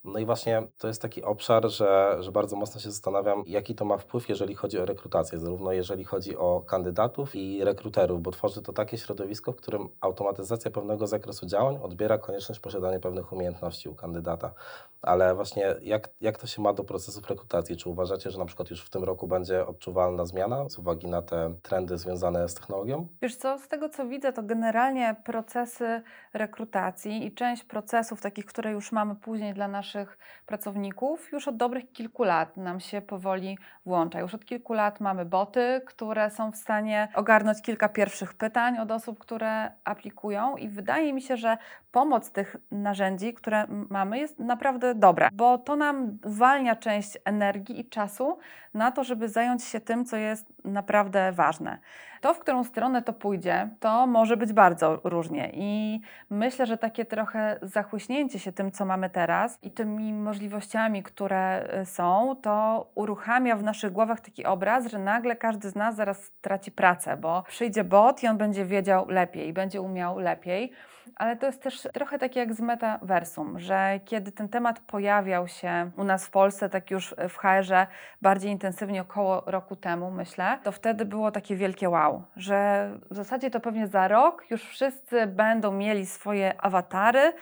[0.03, 3.85] no i właśnie to jest taki obszar, że, że bardzo mocno się zastanawiam, jaki to
[3.85, 8.61] ma wpływ, jeżeli chodzi o rekrutację, zarówno jeżeli chodzi o kandydatów i rekruterów, bo tworzy
[8.61, 13.95] to takie środowisko, w którym automatyzacja pewnego zakresu działań odbiera konieczność posiadania pewnych umiejętności u
[13.95, 14.53] kandydata.
[15.01, 17.77] Ale właśnie jak, jak to się ma do procesów rekrutacji?
[17.77, 21.21] Czy uważacie, że na przykład już w tym roku będzie odczuwalna zmiana z uwagi na
[21.21, 23.07] te trendy związane z technologią?
[23.21, 26.01] Wiesz co, z tego co widzę, to generalnie procesy
[26.33, 31.91] rekrutacji i część procesów takich, które już mamy później dla naszych pracowników już od dobrych
[31.91, 34.19] kilku lat nam się powoli włącza.
[34.19, 38.91] Już od kilku lat mamy boty, które są w stanie ogarnąć kilka pierwszych pytań od
[38.91, 41.57] osób, które aplikują i wydaje mi się, że
[41.91, 47.89] pomoc tych narzędzi, które mamy jest naprawdę dobra, bo to nam uwalnia część energii i
[47.89, 48.37] czasu
[48.73, 51.77] na to, żeby zająć się tym, co jest naprawdę ważne.
[52.23, 55.51] To, w którą stronę to pójdzie, to może być bardzo różnie.
[55.53, 61.69] I myślę, że takie trochę zachłyśnięcie się tym, co mamy teraz i tymi możliwościami, które
[61.81, 66.31] y, są, to uruchamia w naszych głowach taki obraz, że nagle każdy z nas zaraz
[66.41, 70.71] traci pracę, bo przyjdzie bot i on będzie wiedział lepiej, będzie umiał lepiej
[71.15, 75.91] ale to jest też trochę takie jak z metaversum, że kiedy ten temat pojawiał się
[75.97, 77.87] u nas w Polsce, tak już w HR-ze
[78.21, 83.49] bardziej intensywnie około roku temu, myślę, to wtedy było takie wielkie wow, że w zasadzie
[83.49, 87.33] to pewnie za rok już wszyscy będą mieli swoje awatary,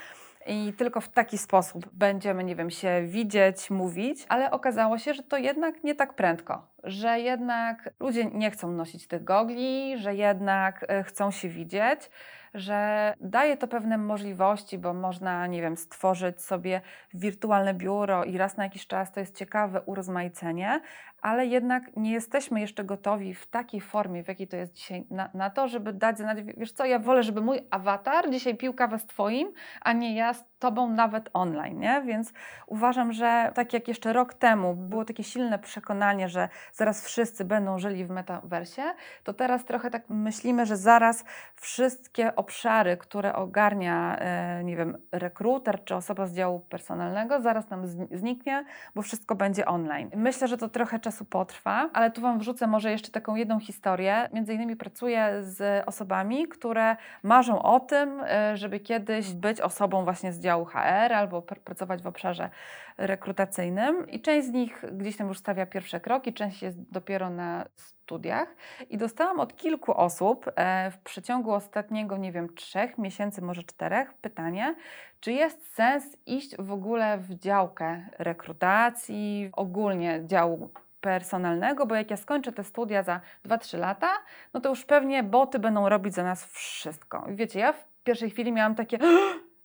[0.47, 5.23] i tylko w taki sposób będziemy, nie wiem, się widzieć, mówić, ale okazało się, że
[5.23, 10.85] to jednak nie tak prędko, że jednak ludzie nie chcą nosić tych gogli, że jednak
[10.87, 12.09] e, chcą się widzieć
[12.53, 16.81] że daje to pewne możliwości, bo można, nie wiem, stworzyć sobie
[17.13, 20.81] wirtualne biuro i raz na jakiś czas to jest ciekawe urozmaicenie,
[21.21, 25.29] ale jednak nie jesteśmy jeszcze gotowi w takiej formie, w jakiej to jest dzisiaj, na,
[25.33, 28.99] na, to, żeby dać znać, wiesz co, ja wolę, żeby mój awatar dzisiaj pił kawę
[28.99, 32.01] z Twoim, a nie ja z Tobą nawet online, nie?
[32.05, 32.33] Więc
[32.67, 37.79] uważam, że tak jak jeszcze rok temu było takie silne przekonanie, że zaraz wszyscy będą
[37.79, 38.81] żyli w metaversie,
[39.23, 45.83] to teraz trochę tak myślimy, że zaraz wszystkie obszary, które ogarnia, e, nie wiem, rekruter
[45.83, 50.11] czy osoba z działu personalnego, zaraz nam zniknie, bo wszystko będzie online.
[50.15, 54.29] Myślę, że to trochę czasu potrwa, ale tu Wam wrzucę może jeszcze taką jedną historię.
[54.33, 60.33] Między innymi pracuję z osobami, które marzą o tym, e, żeby kiedyś być osobą właśnie
[60.33, 62.49] z działu HR albo pr pracować w obszarze
[62.97, 67.65] rekrutacyjnym i część z nich gdzieś tam już stawia pierwsze kroki, część jest dopiero na
[68.03, 68.55] studiach
[68.89, 74.13] i dostałam od kilku osób e, w przeciągu ostatniego, nie wiem, trzech miesięcy, może czterech,
[74.13, 74.75] pytanie,
[75.19, 80.69] czy jest sens iść w ogóle w działkę rekrutacji, ogólnie działu
[81.01, 84.09] personalnego, bo jak ja skończę te studia za 2-3 lata,
[84.53, 87.27] no to już pewnie boty będą robić za nas wszystko.
[87.31, 88.99] I wiecie, ja w pierwszej chwili miałam takie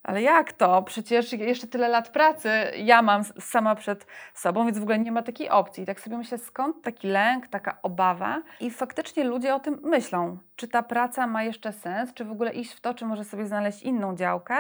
[0.07, 0.83] ale jak to?
[0.83, 5.23] Przecież jeszcze tyle lat pracy ja mam sama przed sobą, więc w ogóle nie ma
[5.23, 5.83] takiej opcji.
[5.83, 8.43] I tak sobie myślę, skąd taki lęk, taka obawa?
[8.61, 10.39] I faktycznie ludzie o tym myślą.
[10.57, 12.15] Czy ta praca ma jeszcze sens?
[12.15, 14.57] Czy w ogóle iść w to, czy może sobie znaleźć inną działkę?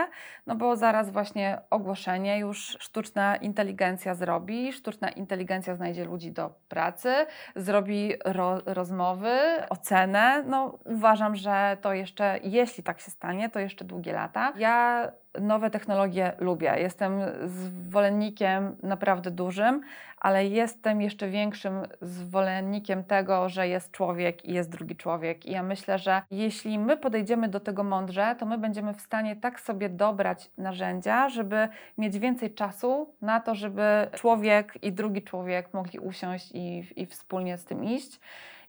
[0.46, 7.12] No bo zaraz właśnie ogłoszenie już sztuczna inteligencja zrobi, sztuczna inteligencja znajdzie ludzi do pracy,
[7.56, 9.38] zrobi ro rozmowy,
[9.70, 10.42] ocenę.
[10.46, 14.52] No uważam, że to jeszcze, jeśli tak się stanie, to jeszcze długie lata.
[14.56, 16.74] Ja nowe technologie lubię.
[16.78, 19.82] Jestem zwolennikiem naprawdę dużym,
[20.18, 25.46] ale jestem jeszcze większym zwolennikiem tego, że jest człowiek i jest drugi człowiek.
[25.46, 29.36] I ja myślę, że jeśli my podejdziemy do tego mądrze, to my będziemy w stanie
[29.36, 31.68] tak sobie dobrać narzędzia, żeby
[31.98, 37.58] mieć więcej czasu na to, żeby człowiek i drugi człowiek mogli usiąść i, i wspólnie
[37.58, 38.20] z tym iść.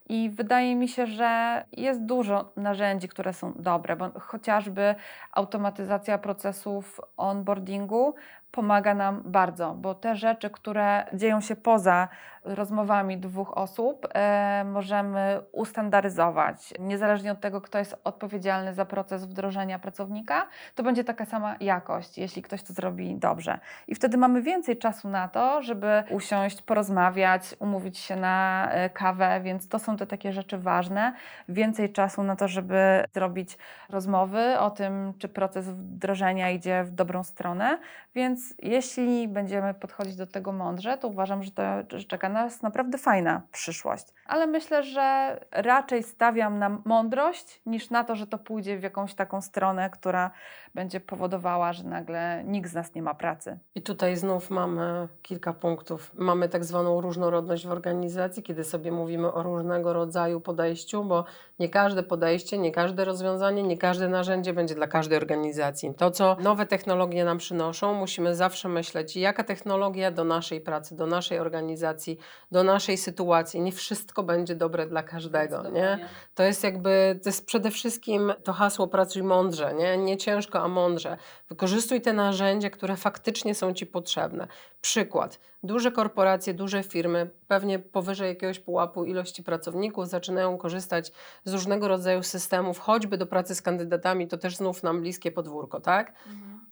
[0.10, 4.96] I wydaje mi się, że jest dużo narzędzi, które są dobre, bo chociażby
[5.32, 8.16] automatyzacja procesów onboardingu
[8.52, 12.08] pomaga nam bardzo, bo te rzeczy, które dzieją się poza
[12.44, 16.74] rozmowami dwóch osób, e, możemy ustandaryzować.
[16.80, 22.18] Niezależnie od tego, kto jest odpowiedzialny za proces wdrożenia pracownika, to będzie taka sama jakość,
[22.18, 23.60] jeśli ktoś to zrobi dobrze.
[23.88, 29.42] I wtedy mamy więcej czasu na to, żeby usiąść, porozmawiać, umówić się na e, kawę,
[29.44, 31.14] więc to są te takie rzeczy ważne.
[31.50, 33.58] Więcej czasu na to, żeby zrobić
[33.90, 37.78] rozmowy o tym, czy proces wdrożenia idzie w dobrą stronę.
[38.16, 42.98] Więc jeśli będziemy podchodzić do tego mądrze, to uważam, że to że czeka nas naprawdę
[42.98, 44.06] fajna przyszłość.
[44.26, 49.14] Ale myślę, że raczej stawiam na mądrość niż na to, że to pójdzie w jakąś
[49.14, 50.32] taką stronę, która
[50.76, 53.60] będzie powodowała, że nagle nikt z nas nie ma pracy.
[53.76, 56.12] I tutaj znów mamy kilka punktów.
[56.16, 61.26] Mamy tak zwaną różnorodność w organizacji, kiedy sobie mówimy o różnego rodzaju podejściu, bo
[61.60, 65.94] nie każde podejście, nie każde rozwiązanie, nie każde narzędzie będzie dla każdej organizacji.
[65.98, 71.08] To, co nowe technologie nam przynoszą, musimy zawsze myśleć, jaka technologia do naszej pracy, do
[71.08, 72.18] naszej organizacji,
[72.52, 73.62] do naszej sytuacji.
[73.62, 75.70] Nie wszystko będzie dobre dla każdego.
[75.70, 76.10] Nie?
[76.36, 80.68] To jest jakby, to jest przede wszystkim to hasło pracuj mądrze, nie, nie ciężko, a
[80.68, 81.18] mądrze.
[81.50, 84.48] Wykorzystuj te narzędzia, które faktycznie są Ci potrzebne.
[84.82, 85.40] Przykład.
[85.64, 91.12] Duże korporacje, duże firmy, pewnie powyżej jakiegoś pułapu ilości pracowników, zaczynają korzystać
[91.46, 95.80] z różnego rodzaju systemów, choćby do pracy z kandydatami, to też znów nam bliskie podwórko,
[95.80, 96.14] tak?
[96.28, 96.67] Mhm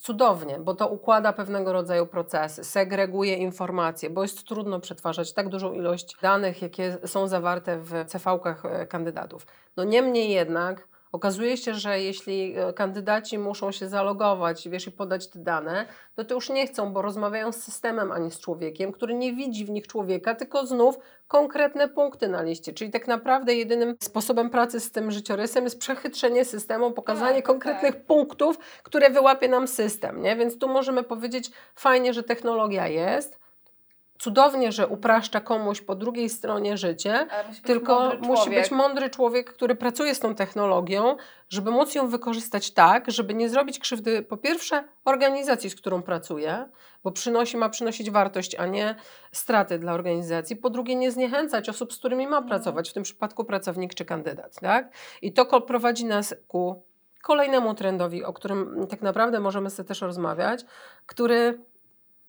[0.00, 5.72] cudownie, bo to układa pewnego rodzaju procesy, segreguje informacje, bo jest trudno przetwarzać tak dużą
[5.72, 9.46] ilość danych, jakie są zawarte w CV-kach e, kandydatów.
[9.76, 15.28] No niemniej jednak okazuje się, że jeśli e, kandydaci muszą się zalogować wiesz, i podać
[15.28, 18.92] te dane, to to już nie chcą, bo rozmawiają z systemem, a nie z człowiekiem,
[18.92, 22.72] który nie widzi w nich człowieka, tylko znów konkretne punkty na liście.
[22.72, 27.94] Czyli tak naprawdę jedynym sposobem pracy z tym życiorysem jest przechytrzenie systemu, pokazanie Tak, konkretnych
[27.94, 28.06] tak.
[28.06, 30.22] punktów, które wyłapie nam system.
[30.22, 30.36] Nie?
[30.36, 33.38] Więc tu możemy powiedzieć, fajnie, że technologia jest,
[34.20, 39.74] cudownie, że upraszcza komuś po drugiej stronie życie, musi tylko musi być mądry człowiek, który
[39.74, 41.16] pracuje z tą technologią,
[41.48, 46.68] żeby móc ją wykorzystać tak, żeby nie zrobić krzywdy po pierwsze organizacji, z którą pracuje,
[47.04, 48.94] bo przynosi, ma przynosić wartość, a nie
[49.32, 50.56] straty dla organizacji.
[50.56, 54.60] Po drugie nie zniechęcać osób, z którymi ma pracować, w tym przypadku pracownik czy kandydat.
[54.60, 54.92] Tak?
[55.22, 56.82] I to prowadzi nas ku
[57.22, 60.64] kolejnemu trendowi, o którym tak naprawdę możemy sobie też rozmawiać,
[61.06, 61.69] który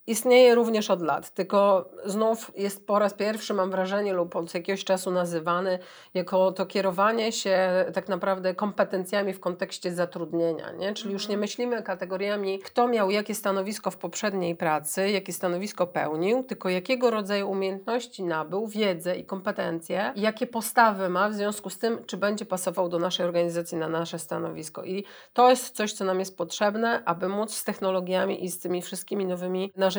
[0.08, 4.84] istnieje również od lat, tylko znów jest po raz pierwszy, mam wrażenie, lub od jakiegoś
[4.84, 5.80] czasu nazywany
[6.14, 10.72] jako to kierowanie się tak naprawdę kompetencjami w kontekście zatrudnienia.
[10.72, 10.94] Nie?
[10.94, 16.44] Czyli już nie myślimy kategoriami, kto miał jakie stanowisko w poprzedniej pracy, jakie stanowisko pełnił,
[16.44, 21.78] tylko jakiego rodzaju umiejętności nabył, wiedzę i kompetencje, i jakie postawy ma w związku z
[21.78, 24.84] tym, czy będzie pasował do naszej organizacji na nasze stanowisko.
[24.84, 28.82] I to jest coś, co nam jest potrzebne, aby móc z technologiami i z tymi
[28.82, 29.91] wszystkimi nowymi narzędziami,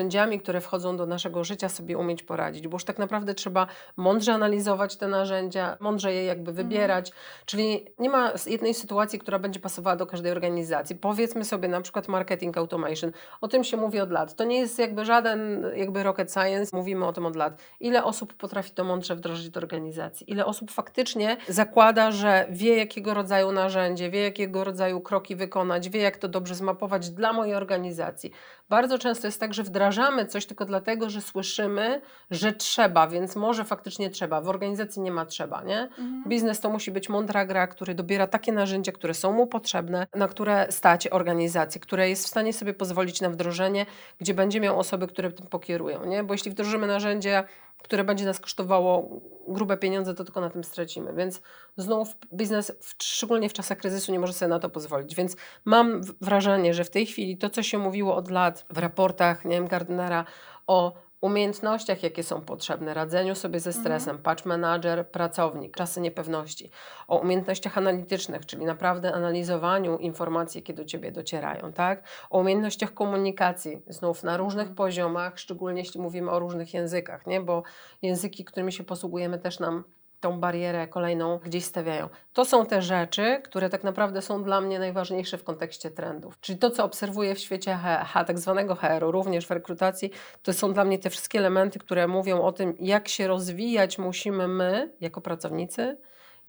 [0.43, 2.69] które wchodzą do naszego życia, sobie umieć poradzić.
[2.69, 7.13] Bo już tak naprawdę trzeba mądrze analizować te narzędzia, mądrze je jakby wybierać.
[7.47, 10.97] Czyli nie ma jednej sytuacji, która będzie pasowała do każdej organizacji.
[10.97, 13.13] Powiedzmy sobie na przykład marketing automation.
[13.41, 14.37] O tym się mówi od lat.
[14.37, 16.77] To nie jest jakby żaden jakby rocket science.
[16.77, 17.63] Mówimy o tym od lat.
[17.81, 20.31] Ile osób potrafi to mądrze wdrożyć do organizacji?
[20.31, 26.01] Ile osób faktycznie zakłada, że wie jakiego rodzaju narzędzie, wie jakiego rodzaju kroki wykonać, wie
[26.01, 28.33] jak to dobrze zmapować dla mojej organizacji.
[28.73, 33.65] Bardzo często jest tak, że wdrażamy coś tylko dlatego, że słyszymy, że trzeba, więc może
[33.65, 34.41] faktycznie trzeba.
[34.41, 35.81] W organizacji nie ma trzeba, nie?
[35.81, 36.25] Mhm.
[36.27, 40.29] Biznes to musi być mądra gra, który dobiera takie narzędzia, które są mu potrzebne, na
[40.29, 43.87] które stać organizację, które jest w stanie sobie pozwolić na wdrożenie,
[44.21, 46.25] gdzie będzie miał osoby, które tym pokierują, nie?
[46.25, 47.45] Bo jeśli wdrożymy narzędzie,
[47.83, 51.13] które będzie nas kosztowało grube pieniądze, to tylko na tym stracimy.
[51.15, 51.43] Więc
[51.77, 55.15] znów biznes, w, szczególnie w czasach kryzysu, nie może sobie na to pozwolić.
[55.15, 59.45] Więc mam wrażenie, że w tej chwili to, co się mówiło od lat w raportach,
[59.45, 60.25] nie wiem, Gardnera
[60.67, 60.93] o
[61.23, 66.71] umiejętnościach, jakie są potrzebne, radzeniu sobie ze stresem, patch manager, pracownik, czasy niepewności,
[67.09, 72.03] o umiejętnościach analitycznych, czyli naprawdę analizowaniu informacji, jakie do Ciebie docierają, tak?
[72.31, 77.41] O umiejętnościach komunikacji, znów na różnych poziomach, szczególnie jeśli mówimy o różnych językach, nie?
[77.41, 77.63] Bo
[78.03, 79.85] języki, którymi się posługujemy też nam
[80.23, 82.09] tą barierę kolejną gdzieś stawiają.
[82.33, 86.41] To są te rzeczy, które tak naprawdę są dla mnie najważniejsze w kontekście trendów.
[86.41, 90.11] Czyli to, co obserwuję w świecie H, H tak zwanego HR-u, również w rekrutacji,
[90.43, 94.49] to są dla mnie te wszystkie elementy, które mówią o tym, jak się rozwijać musimy
[94.49, 95.97] my, jako pracownicy,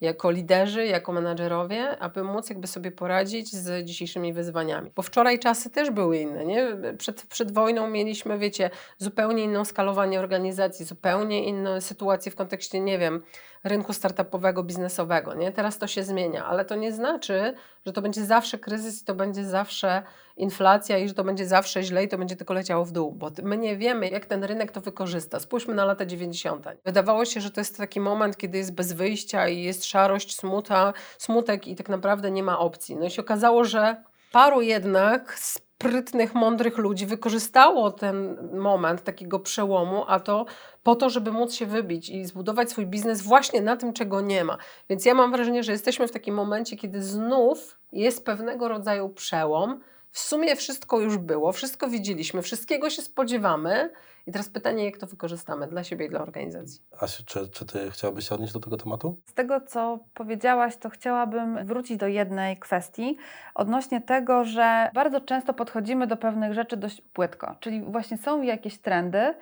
[0.00, 4.90] jako liderzy, jako menadżerowie, aby móc jakby sobie poradzić z dzisiejszymi wyzwaniami.
[4.96, 6.76] Bo wczoraj czasy też były inne, nie?
[6.98, 12.98] Przed, przed wojną mieliśmy, wiecie, zupełnie inną skalowanie organizacji, zupełnie inne sytuacje w kontekście, nie
[12.98, 13.22] wiem,
[13.64, 15.52] rynku startupowego, biznesowego, nie?
[15.52, 17.54] Teraz to się zmienia, ale to nie znaczy,
[17.86, 20.02] że to będzie zawsze kryzys i to będzie zawsze
[20.36, 23.30] inflacja i że to będzie zawsze źle i to będzie tylko leciało w dół, bo
[23.42, 25.40] my nie wiemy, jak ten rynek to wykorzysta.
[25.40, 26.66] Spójrzmy na lata 90.
[26.84, 30.92] Wydawało się, że to jest taki moment, kiedy jest bez wyjścia i jest szarość, smuta,
[31.18, 32.96] smutek i tak naprawdę nie ma opcji.
[32.96, 35.38] No i się okazało, że paru jednak
[35.78, 40.46] sprytnych, mądrych ludzi wykorzystało ten moment takiego przełomu, a to
[40.82, 44.44] po to, żeby móc się wybić i zbudować swój biznes właśnie na tym, czego nie
[44.44, 44.58] ma.
[44.90, 49.80] Więc ja mam wrażenie, że jesteśmy w takim momencie, kiedy znów jest pewnego rodzaju przełom.
[50.14, 53.90] W sumie wszystko już było, wszystko widzieliśmy, wszystkiego się spodziewamy.
[54.26, 56.80] I teraz pytanie, jak to wykorzystamy dla siebie i dla organizacji.
[57.00, 59.20] Asiu, czy, czy ty chciałabyś się odnieść do tego tematu?
[59.24, 63.16] Z tego, co powiedziałaś, to chciałabym wrócić do jednej kwestii
[63.54, 67.54] odnośnie tego, że bardzo często podchodzimy do pewnych rzeczy dość płytko.
[67.60, 69.34] Czyli właśnie są jakieś trendy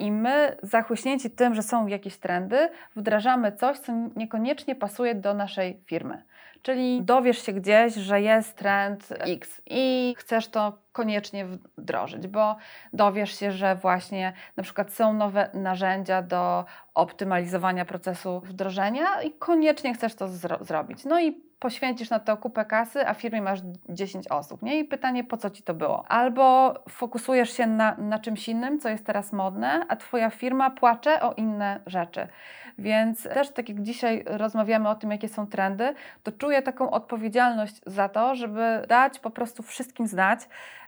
[0.00, 5.80] i my, zachłyśnięci tym, że są jakieś trendy, wdrażamy coś, co niekoniecznie pasuje do naszej
[5.86, 6.22] firmy.
[6.62, 11.46] Czyli dowiesz się gdzieś, że jest trend X i chcesz to koniecznie
[11.78, 12.56] wdrożyć, bo
[12.92, 19.94] dowiesz się, że właśnie na przykład są nowe narzędzia do optymalizowania procesu wdrożenia i koniecznie
[19.94, 21.04] chcesz to zro- zrobić.
[21.04, 24.78] No i poświęcisz na to kupę kasy, a w firmie masz 10 osób, nie?
[24.78, 26.04] I pytanie, po co ci to było?
[26.08, 31.22] Albo fokusujesz się na, na czymś innym, co jest teraz modne, a twoja firma płacze
[31.22, 32.28] o inne rzeczy.
[32.80, 37.80] Więc też tak jak dzisiaj rozmawiamy o tym, jakie są trendy, to czuję taką odpowiedzialność
[37.86, 40.40] za to, żeby dać po prostu wszystkim znać,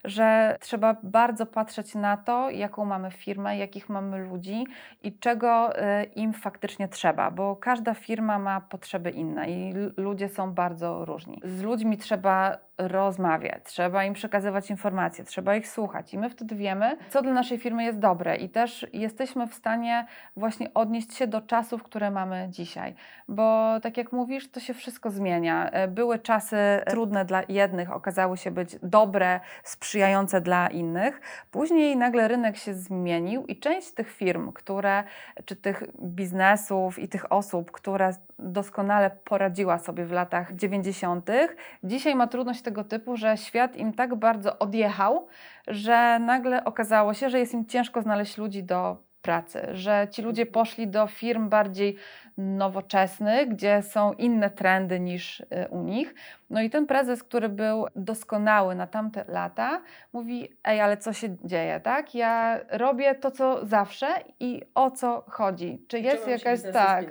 [0.05, 4.67] że trzeba bardzo patrzeć na to, jaką mamy firmę, jakich mamy ludzi
[5.03, 10.55] i czego e, im faktycznie trzeba, bo każda firma ma potrzeby inne i ludzie są
[10.55, 11.41] bardzo różni.
[11.45, 16.97] Z ludźmi trzeba rozmawiać, trzeba im przekazywać informacje, trzeba ich słuchać i my wtedy wiemy,
[17.11, 21.41] co dla naszej firmy jest dobre i też jesteśmy w stanie właśnie odnieść się do
[21.41, 22.95] czasów, które mamy dzisiaj,
[23.29, 25.71] bo tak jak mówisz, to się wszystko zmienia.
[25.71, 26.57] E, były czasy
[26.87, 31.21] trudne dla jednych, okazały się być dobre, sprzyjające dla innych.
[31.51, 35.05] Później nagle rynek się zmienił i część tych firm, które,
[35.45, 41.31] czy tych biznesów i tych osób, które doskonale poradziła sobie w latach 90.,
[41.85, 45.27] dzisiaj ma trudność tego typu, że świat im tak bardzo odjechał,
[45.67, 50.43] że nagle okazało się, że jest im ciężko znaleźć ludzi do pracy, że ci ludzie
[50.43, 50.53] mhm.
[50.53, 51.97] poszli do firm bardziej
[52.37, 56.15] nowoczesnych, gdzie są inne trendy niż y, u nich.
[56.51, 61.37] No i ten prezes, który był doskonały na tamte lata, mówi: Ej, ale co się
[61.45, 62.15] dzieje, tak?
[62.15, 64.07] Ja robię to, co zawsze
[64.41, 65.85] i o co chodzi?
[65.89, 67.07] Czy jest jakaś tak?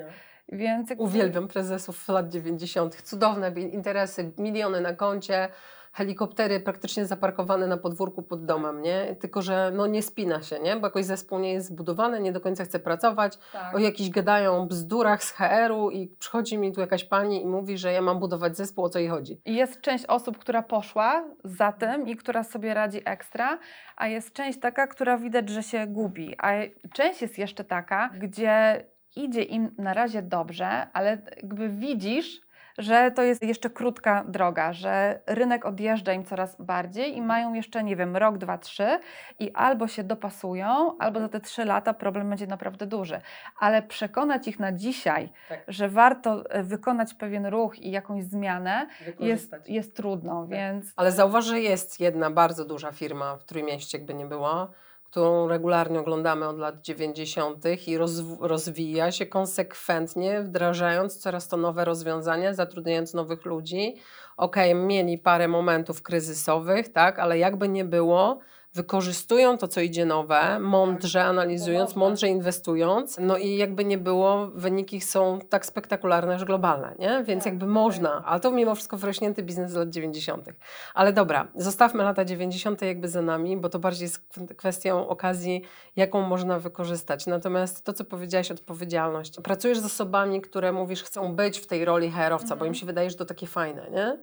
[0.52, 3.02] Więc Uwielbiam prezesów lat 90.
[3.02, 5.50] Cudowne interesy, miliony na koncie,
[5.92, 9.16] helikoptery praktycznie zaparkowane na podwórku pod domem, nie?
[9.16, 10.76] Tylko, że no nie spina się, nie?
[10.76, 13.76] Bo jakoś zespół nie jest zbudowany, nie do końca chce pracować, tak.
[13.76, 17.94] o jakichś gadają bzdurach z HR-u i przychodzi mi tu jakaś pani i mówi, że
[17.94, 19.42] ja mam budować zespół, o co jej chodzi.
[19.46, 23.60] Jest część osób, która poszła za tym i która sobie radzi ekstra,
[23.96, 26.52] a jest część taka, która widać, że się gubi, a
[26.94, 28.86] część jest jeszcze taka, gdzie
[29.16, 32.42] idzie im na razie dobrze, ale jakby widzisz,
[32.78, 37.84] że to jest jeszcze krótka droga, że rynek odjeżdża im coraz bardziej i mają jeszcze,
[37.84, 39.00] nie wiem, rok, dwa, trzy
[39.40, 43.22] i albo się dopasują, albo za te trzy lata problem będzie naprawdę duży.
[43.60, 45.64] Ale przekonać ich na dzisiaj, tak.
[45.68, 48.88] że warto e, wykonać pewien ruch i jakąś zmianę
[49.20, 50.50] jest, jest trudno, tak.
[50.50, 50.94] więc...
[50.96, 54.72] Ale zauważ, że jest jedna bardzo duża firma w Trójmieście, jakby nie było,
[55.12, 57.66] którą regularnie oglądamy od lat 90.
[57.88, 57.98] i
[58.40, 63.96] rozwija się konsekwentnie, wdrażając coraz to nowe rozwiązania, zatrudniając nowych ludzi.
[64.38, 68.40] Okej, okay, mieli parę momentów kryzysowych, tak, ale jakby nie było,
[68.74, 71.28] wykorzystują to, co idzie nowe, mądrze tak.
[71.28, 77.24] analizując, mądrze inwestując, no i jakby nie było, wyniki są tak spektakularne, że globalne, nie?
[77.24, 80.46] Więc tak, jakby można, ale to mimo wszystko wrośnięty biznes z lat 90.
[80.94, 82.82] Ale dobra, zostawmy lata 90.
[82.82, 85.62] jakby za nami, bo to bardziej jest kwestią okazji,
[85.96, 87.28] jaką można wykorzystać.
[87.28, 89.40] Natomiast to, co powiedziałaś, odpowiedzialność.
[89.44, 92.60] Pracujesz z osobami, które mówisz, chcą być w tej roli herowca, mhm.
[92.60, 92.80] bo im mhm.
[92.80, 94.18] się wydaje, że to takie fajne, nie?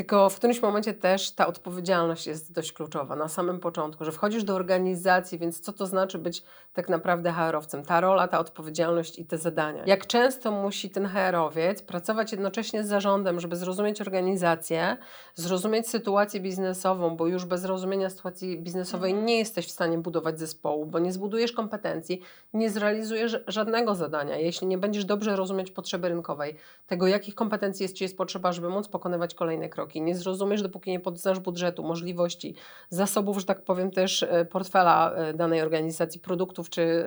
[0.00, 4.44] Tylko w którymś momencie też ta odpowiedzialność jest dość kluczowa na samym początku, że wchodzisz
[4.44, 6.42] do organizacji, więc co to znaczy być
[6.72, 7.84] tak naprawdę HR-owcem?
[7.84, 9.82] Ta rola, ta odpowiedzialność i te zadania.
[9.86, 14.96] Jak często musi ten HR-owiec pracować jednocześnie z zarządem, żeby zrozumieć organizację,
[15.34, 19.26] zrozumieć sytuację biznesową, bo już bez rozumienia sytuacji biznesowej mhm.
[19.26, 22.20] nie jesteś w stanie budować zespołu, bo nie zbudujesz kompetencji,
[22.54, 27.94] nie zrealizujesz żadnego zadania, jeśli nie będziesz dobrze rozumieć potrzeby rynkowej, tego jakich kompetencji jest
[27.94, 32.54] Ci jest potrzeba, żeby móc pokonywać kolejne kroki Nie zrozumiesz, dopóki nie poznasz budżetu, możliwości,
[32.90, 37.04] zasobów, że tak powiem, też e, portfela e, danej organizacji, produktów czy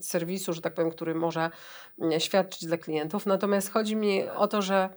[0.00, 1.50] serwisu, że tak powiem, który może
[2.18, 3.26] świadczyć dla klientów.
[3.26, 4.88] Natomiast chodzi mi o to, że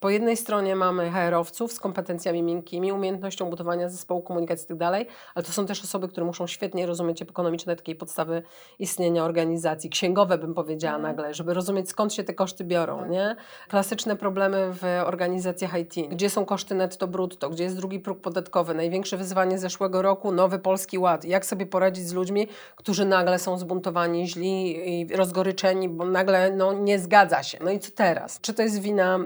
[0.00, 5.44] po jednej stronie mamy HR-owców z kompetencjami miękkimi, umiejętnością budowania zespołu, komunikacji itd., tak ale
[5.44, 8.42] to są też osoby, które muszą świetnie rozumieć ekonomiczne takiej podstawy
[8.78, 11.02] istnienia organizacji, księgowe bym powiedziała mm.
[11.02, 13.10] nagle, żeby rozumieć skąd się te koszty biorą, tak.
[13.10, 13.36] nie?
[13.68, 18.74] Klasyczne problemy w organizacjach IT, gdzie są koszty netto brutto, gdzie jest drugi próg podatkowy,
[18.74, 21.24] największe wyzwanie zeszłego roku, nowy Polski Ład.
[21.24, 26.72] Jak sobie poradzić z ludźmi, którzy nagle są zbuntowani, źli i rozgoryczeni, bo nagle no,
[26.72, 27.58] nie zgadza się.
[27.64, 28.40] No i co teraz?
[28.40, 29.18] Czy to jest wina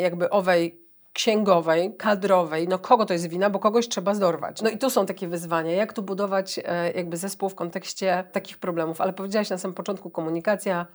[0.00, 0.80] jak jakby owej
[1.12, 4.62] księgowej, kadrowej, no kogo to jest wina, bo kogoś trzeba zdorwać.
[4.62, 8.58] No i tu są takie wyzwania, jak tu budować e, jakby zespół w kontekście takich
[8.58, 10.86] problemów, ale powiedziałaś na samym początku komunikacja,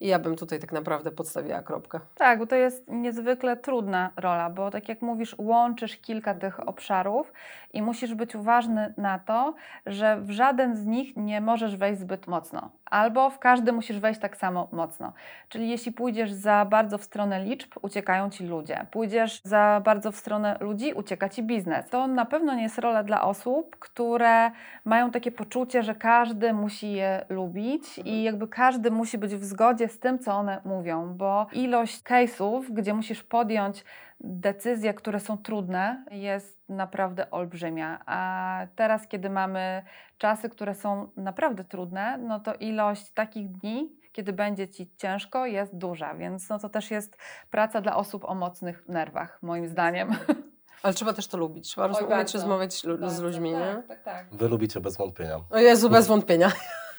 [0.00, 2.00] i ja bym tutaj tak naprawdę podstawiła kropkę.
[2.14, 7.32] Tak, bo to jest niezwykle trudna rola, bo tak jak mówisz, łączysz kilka tych obszarów
[7.72, 9.54] i musisz być uważny na to,
[9.86, 12.70] że w żaden z nich nie możesz wejść zbyt mocno.
[12.90, 15.12] Albo w każdy musisz wejść tak samo mocno.
[15.48, 18.86] Czyli jeśli pójdziesz za bardzo w stronę liczb, uciekają ci ludzie.
[18.90, 21.90] Pójdziesz za bardzo w stronę ludzi, ucieka ci biznes.
[21.90, 24.50] To na pewno nie jest rola dla osób, które
[24.84, 29.88] mają takie poczucie, że każdy musi je lubić i jakby każdy musi być w zgodzie
[29.88, 33.84] z tym, co one mówią, bo ilość case'ów, gdzie musisz podjąć
[34.20, 38.00] decyzje, które są trudne, jest naprawdę olbrzymia.
[38.06, 39.82] A teraz, kiedy mamy
[40.18, 45.76] czasy, które są naprawdę trudne, no to ilość takich dni, kiedy będzie ci ciężko, jest
[45.76, 47.16] duża, więc no to też jest
[47.50, 50.10] praca dla osób o mocnych nerwach, moim zdaniem.
[50.82, 51.68] Ale trzeba też to lubić.
[51.68, 52.38] Trzeba Oj, umieć bardzo.
[52.38, 53.58] rozmawiać lu- z ludźmi, nie?
[53.58, 54.26] tak, tak, tak.
[54.32, 55.40] Wy lubicie bez wątpienia.
[55.50, 56.52] O Jezu, bez wątpienia.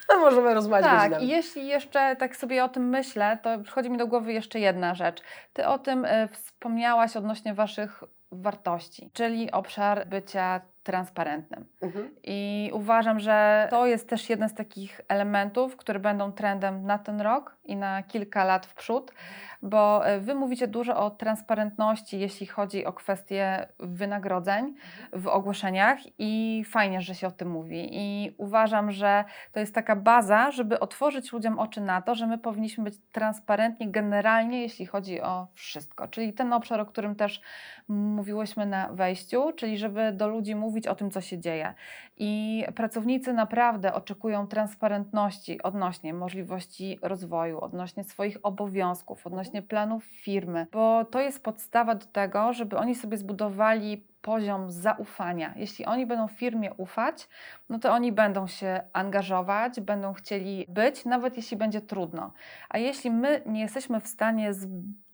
[0.20, 1.26] Możemy rozmawiać Tak, godzinami.
[1.26, 4.96] i jeśli jeszcze tak sobie o tym myślę, to przychodzi mi do głowy jeszcze jedna
[4.96, 5.22] rzecz.
[5.54, 11.66] Ty o tym e, wspomniałaś odnośnie Waszych wartości, czyli obszar bycia transparentnym.
[11.82, 12.10] Mhm.
[12.24, 17.22] I uważam, że to jest też jeden z takich elementów, które będą trendem na ten
[17.22, 19.14] rok i na kilka lat w przód,
[19.62, 24.76] bo e, Wy mówicie dużo o transparentności, jeśli chodzi o kwestie wynagrodzeń
[25.14, 27.90] w ogłoszeniach i fajnie, że się o tym mówi.
[27.92, 32.38] I uważam, że to jest taka baza, żeby otworzyć ludziom oczy na to, że my
[32.38, 36.08] powinniśmy być transparentni generalnie, jeśli chodzi o wszystko.
[36.08, 37.42] Czyli ten obszar, o którym też
[37.88, 41.74] mówiłyśmy na wejściu, czyli żeby do ludzi mówić o tym, co się dzieje.
[42.18, 51.06] I pracownicy naprawdę oczekują transparentności odnośnie możliwości rozwoju, odnośnie swoich obowiązków, odnośnie planów firmy, bo
[51.06, 55.54] to jest podstawa do tego, żeby oni sobie zbudowali poziom zaufania.
[55.56, 57.28] Jeśli oni będą firmie ufać,
[57.70, 62.34] no to oni będą się angażować, będą chcieli być, nawet jeśli będzie trudno.
[62.70, 64.54] A jeśli my nie jesteśmy w stanie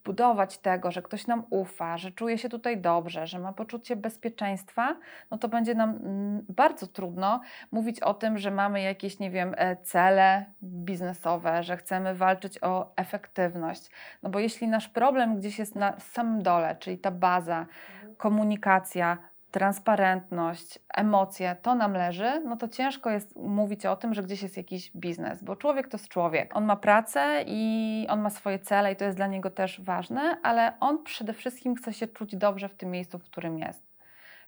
[0.06, 4.96] zbudować tego, że ktoś nam ufa, że czuje się tutaj dobrze, że ma poczucie bezpieczeństwa,
[5.30, 7.40] no to będzie nam mm, bardzo trudno
[7.72, 12.92] mówić o tym, że mamy jakieś, nie wiem, e, cele biznesowe, że chcemy walczyć o
[12.96, 13.90] efektywność.
[14.22, 17.66] No bo jeśli nasz problem gdzieś jest na samym dole, czyli ta baza,
[18.16, 19.18] komunikacja,
[19.50, 24.56] transparentność, emocje, to nam leży, no to ciężko jest mówić o tym, że gdzieś jest
[24.56, 26.56] jakiś biznes, bo człowiek to jest człowiek.
[26.56, 30.38] On ma pracę i on ma swoje cele i to jest dla niego też ważne,
[30.42, 33.86] ale on przede wszystkim chce się czuć dobrze w tym miejscu, w którym jest.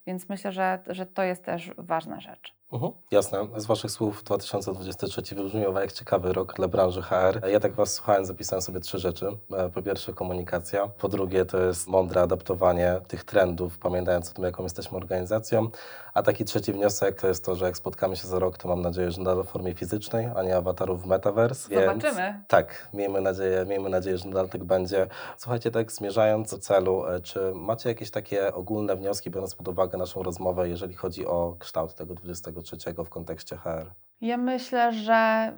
[0.07, 2.55] Więc myślę, że, że to jest też ważna rzecz.
[2.73, 3.47] Mhm, jasne.
[3.57, 7.41] Z Waszych słów 2023 wybrzmiewa jak ciekawy rok dla branży HR.
[7.49, 9.27] Ja tak Was słuchałem, zapisałem sobie trzy rzeczy.
[9.57, 14.45] E, Po pierwsze komunikacja, po drugie to jest mądre adaptowanie tych trendów, pamiętając o tym,
[14.45, 15.69] jaką jesteśmy organizacją,
[16.15, 18.83] a taki trzeci wniosek to jest to, że jak spotkamy się za rok, to mam
[18.83, 21.69] nadzieję, że nadal w formie fizycznej, a nie awatarów w Metaverse.
[21.69, 22.45] więc- Zobaczymy.
[22.49, 25.07] Tak, miejmy nadzieję, miejmy nadzieję, że nadal tak będzie.
[25.37, 29.99] Słuchajcie, tak zmierzając do celu, e, czy macie jakieś takie ogólne wnioski, biorąc pod uwagę
[29.99, 32.15] naszą rozmowę, jeżeli chodzi o kształt tego
[32.63, 33.93] 23 w kontekście HR?
[34.21, 35.53] Ja myślę, że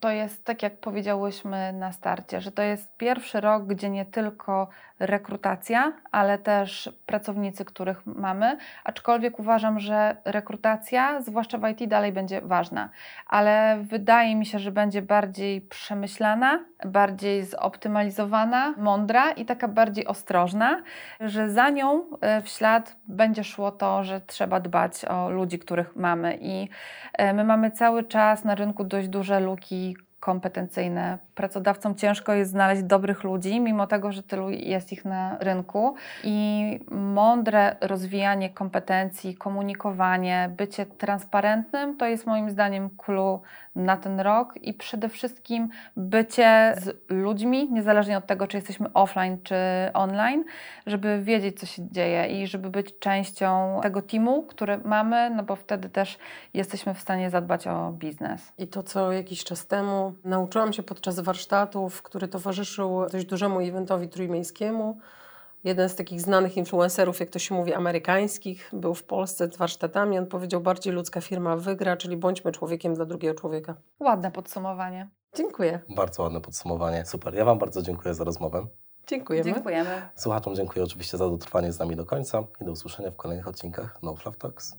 [0.00, 4.68] to jest tak, jak powiedziałyśmy na starcie, że to jest pierwszy rok, gdzie nie tylko
[4.98, 8.58] rekrutacja, ale też pracownicy, których mamy.
[8.84, 12.88] Aczkolwiek uważam, że rekrutacja, zwłaszcza w IT, dalej będzie ważna,
[13.26, 20.82] ale wydaje mi się, że będzie bardziej przemyślana, bardziej zoptymalizowana, mądra i taka bardziej ostrożna,
[21.20, 25.96] że za nią e, w ślad będzie szło to, że trzeba dbać o ludzi, których
[25.96, 26.38] mamy.
[26.40, 26.68] I
[27.12, 31.18] e, my mamy cały czas na rynku dość duże luki kompetencyjne.
[31.34, 35.94] Pracodawcom ciężko jest znaleźć dobrych ludzi, mimo tego, że tylu jest ich na rynku.
[36.24, 43.40] I mądre rozwijanie kompetencji, komunikowanie, bycie transparentnym to jest moim zdaniem clue
[43.76, 49.38] na ten rok i przede wszystkim bycie z ludźmi, niezależnie od tego, czy jesteśmy offline,
[49.42, 49.56] czy
[49.94, 50.44] online,
[50.86, 55.56] żeby wiedzieć, co się dzieje i żeby być częścią tego teamu, który mamy, no bo
[55.56, 56.18] wtedy też
[56.54, 58.52] jesteśmy w stanie zadbać o biznes.
[58.58, 64.08] I to, co jakiś czas temu nauczyłam się podczas warsztatów, który towarzyszył dość dużemu eventowi
[64.08, 64.98] trójmiejskiemu.
[65.66, 70.18] Jeden z takich znanych influencerów, jak to się mówi, amerykańskich, był w Polsce z warsztatami.
[70.18, 73.74] On powiedział, bardziej ludzka firma wygra, czyli bądźmy człowiekiem dla drugiego człowieka.
[74.00, 75.08] Ładne podsumowanie.
[75.36, 75.80] Dziękuję.
[75.96, 77.04] Bardzo ładne podsumowanie.
[77.06, 77.34] Super.
[77.34, 78.66] Ja Wam bardzo dziękuję za rozmowę.
[79.06, 79.52] Dziękujemy.
[79.52, 80.08] Dziękujemy.
[80.14, 83.98] Słuchaczom dziękuję oczywiście za dotrwanie z nami do końca i do usłyszenia w kolejnych odcinkach
[84.02, 84.78] No Fluff Talks.